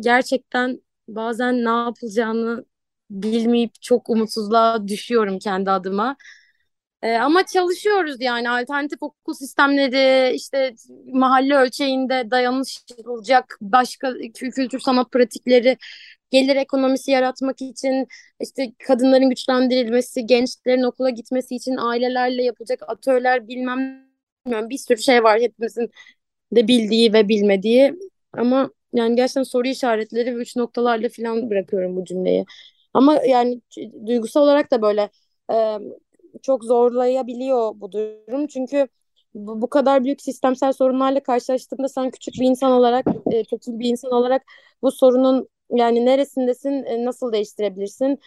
gerçekten 0.00 0.80
bazen 1.08 1.64
ne 1.64 1.68
yapılacağını 1.68 2.64
bilmeyip 3.10 3.82
çok 3.82 4.10
umutsuzluğa 4.10 4.88
düşüyorum 4.88 5.38
kendi 5.38 5.70
adıma. 5.70 6.16
Ee, 7.06 7.12
ama 7.18 7.46
çalışıyoruz 7.46 8.16
yani 8.20 8.50
alternatif 8.50 9.02
okul 9.02 9.34
sistemleri 9.34 10.34
işte 10.34 10.74
mahalle 11.12 11.54
ölçeğinde 11.56 12.30
dayanışılacak 12.30 13.58
başka 13.60 14.08
kü- 14.08 14.50
kültür 14.50 14.80
sanat 14.80 15.12
pratikleri 15.12 15.76
gelir 16.30 16.56
ekonomisi 16.56 17.10
yaratmak 17.10 17.62
için 17.62 18.06
işte 18.40 18.72
kadınların 18.86 19.30
güçlendirilmesi, 19.30 20.26
gençlerin 20.26 20.82
okula 20.82 21.10
gitmesi 21.10 21.56
için 21.56 21.76
ailelerle 21.76 22.42
yapılacak 22.42 22.82
atölyeler 22.88 23.48
bilmem 23.48 24.06
bir 24.46 24.78
sürü 24.78 25.02
şey 25.02 25.24
var 25.24 25.40
hepimizin 25.40 25.90
de 26.52 26.68
bildiği 26.68 27.12
ve 27.12 27.28
bilmediği 27.28 27.94
ama 28.32 28.70
yani 28.92 29.16
gerçekten 29.16 29.42
soru 29.42 29.68
işaretleri 29.68 30.36
ve 30.36 30.40
üç 30.40 30.56
noktalarla 30.56 31.08
falan 31.08 31.50
bırakıyorum 31.50 31.96
bu 31.96 32.04
cümleyi. 32.04 32.44
Ama 32.94 33.20
yani 33.28 33.60
duygusal 34.06 34.42
olarak 34.42 34.70
da 34.70 34.82
böyle 34.82 35.10
e, 35.52 35.78
çok 36.42 36.64
zorlayabiliyor 36.64 37.72
bu 37.80 37.92
durum. 37.92 38.46
Çünkü 38.46 38.88
bu, 39.34 39.62
bu 39.62 39.70
kadar 39.70 40.04
büyük 40.04 40.22
sistemsel 40.22 40.72
sorunlarla 40.72 41.20
karşılaştığında 41.20 41.88
sen 41.88 42.10
küçük 42.10 42.34
bir 42.34 42.46
insan 42.46 42.72
olarak, 42.72 43.06
e, 43.32 43.44
tekil 43.44 43.78
bir 43.78 43.88
insan 43.88 44.12
olarak 44.12 44.42
bu 44.82 44.92
sorunun 44.92 45.48
yani 45.70 46.06
neresindesin, 46.06 46.84
e, 46.84 47.04
nasıl 47.04 47.32
değiştirebilirsin? 47.32 48.18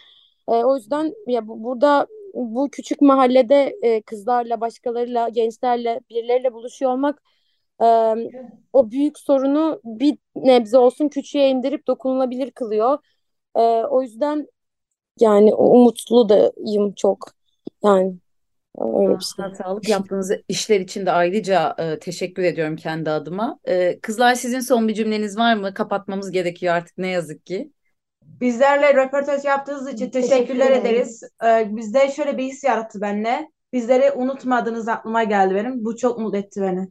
E, 0.48 0.52
o 0.52 0.76
yüzden 0.76 1.14
ya 1.26 1.48
bu, 1.48 1.64
burada 1.64 2.06
bu 2.34 2.68
küçük 2.72 3.00
mahallede 3.00 3.76
e, 3.82 4.02
kızlarla, 4.02 4.60
başkalarıyla, 4.60 5.28
gençlerle, 5.28 6.00
birileriyle 6.10 6.52
buluşuyor 6.52 6.92
olmak 6.92 7.22
e, 7.82 7.86
o 8.72 8.90
büyük 8.90 9.18
sorunu 9.18 9.80
bir 9.84 10.18
nebze 10.36 10.78
olsun 10.78 11.08
küçüğe 11.08 11.50
indirip 11.50 11.86
dokunulabilir 11.86 12.50
kılıyor. 12.50 12.98
E, 13.56 13.60
o 13.84 14.02
yüzden 14.02 14.48
yani 15.20 15.54
umutlu 15.54 16.28
dayım 16.28 16.92
çok. 16.92 17.39
Yani 17.84 18.16
öyle 18.78 19.18
bir 19.18 19.24
şey. 19.24 19.54
Sağlık 19.58 19.88
yaptığınız 19.88 20.32
işler 20.48 20.80
için 20.80 21.06
de 21.06 21.12
ayrıca 21.12 21.74
e, 21.78 21.98
teşekkür 21.98 22.42
ediyorum 22.42 22.76
kendi 22.76 23.10
adıma. 23.10 23.58
E, 23.64 24.00
kızlar 24.00 24.34
sizin 24.34 24.60
son 24.60 24.88
bir 24.88 24.94
cümleniz 24.94 25.36
var 25.38 25.54
mı? 25.54 25.74
Kapatmamız 25.74 26.30
gerekiyor 26.30 26.74
artık 26.74 26.98
ne 26.98 27.08
yazık 27.08 27.46
ki. 27.46 27.72
Bizlerle 28.40 28.94
röportaj 28.94 29.44
yaptığınız 29.44 29.88
için 29.88 30.10
Teşekkür 30.10 30.30
teşekkürler 30.30 30.70
ederiz. 30.70 30.84
ederiz. 30.84 31.22
Ee, 31.44 31.76
bizde 31.76 32.10
şöyle 32.10 32.38
bir 32.38 32.44
his 32.44 32.64
yarattı 32.64 33.00
bende. 33.00 33.50
Bizleri 33.72 34.12
unutmadığınız 34.12 34.88
aklıma 34.88 35.24
geldi 35.24 35.54
benim. 35.54 35.84
Bu 35.84 35.96
çok 35.96 36.18
mutlu 36.18 36.38
etti 36.38 36.60
beni. 36.62 36.88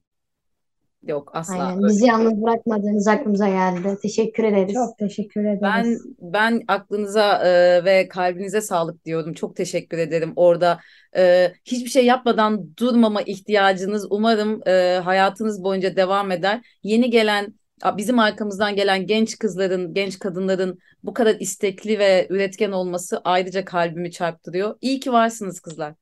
Yok 1.03 1.31
asla. 1.35 1.63
Aynen. 1.63 1.87
Bizi 1.87 2.05
yalnız 2.05 2.41
bırakmadığınız 2.41 3.07
aklımıza 3.07 3.49
geldi. 3.49 3.97
Teşekkür 4.01 4.43
ederiz. 4.43 4.73
Çok 4.73 4.97
teşekkür 4.97 5.43
Ben 5.61 5.83
ederiz. 5.83 6.05
ben 6.21 6.61
aklınıza 6.67 7.47
e, 7.47 7.85
ve 7.85 8.07
kalbinize 8.07 8.61
sağlık 8.61 9.05
diyorum. 9.05 9.33
Çok 9.33 9.55
teşekkür 9.55 9.97
ederim. 9.97 10.33
Orada 10.35 10.79
e, 11.15 11.53
hiçbir 11.65 11.89
şey 11.89 12.05
yapmadan 12.05 12.75
durmama 12.77 13.21
ihtiyacınız 13.21 14.07
umarım 14.09 14.61
e, 14.67 14.99
hayatınız 15.03 15.63
boyunca 15.63 15.95
devam 15.95 16.31
eder. 16.31 16.61
Yeni 16.83 17.09
gelen 17.09 17.53
bizim 17.97 18.19
arkamızdan 18.19 18.75
gelen 18.75 19.05
genç 19.07 19.37
kızların, 19.37 19.93
genç 19.93 20.19
kadınların 20.19 20.79
bu 21.03 21.13
kadar 21.13 21.35
istekli 21.39 21.99
ve 21.99 22.27
üretken 22.29 22.71
olması 22.71 23.21
ayrıca 23.23 23.65
kalbimi 23.65 24.11
çarptırıyor. 24.11 24.75
İyi 24.81 24.99
ki 24.99 25.11
varsınız 25.11 25.59
kızlar. 25.59 25.93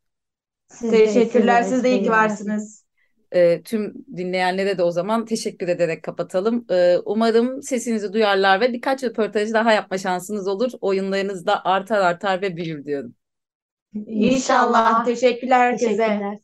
Siz 0.67 0.91
de 0.91 0.97
Teşekkürler. 1.05 1.63
siz 1.63 1.71
de 1.71 1.75
Siz 1.75 1.83
de 1.83 1.89
iyi 1.91 2.03
ki 2.03 2.10
varsınız. 2.10 2.87
E, 3.38 3.62
tüm 3.63 3.93
dinleyenlere 4.17 4.78
de 4.78 4.84
o 4.84 4.91
zaman 4.91 5.26
teşekkür 5.26 5.67
ederek 5.67 6.04
kapatalım. 6.04 6.65
E, 6.71 6.97
umarım 7.06 7.62
sesinizi 7.63 8.13
duyarlar 8.13 8.62
ve 8.62 8.73
birkaç 8.73 9.04
röportaj 9.04 9.54
daha 9.54 9.73
yapma 9.73 9.97
şansınız 9.97 10.47
olur. 10.47 10.71
Oyunlarınız 10.82 11.45
da 11.45 11.65
artar 11.65 12.00
artar 12.00 12.41
ve 12.41 12.58
büyür 12.58 12.86
diyorum. 12.86 13.15
İnşallah. 14.08 15.06
Teşekkürler 15.06 15.60
herkese. 15.60 15.88
Teşekkürler. 15.88 16.38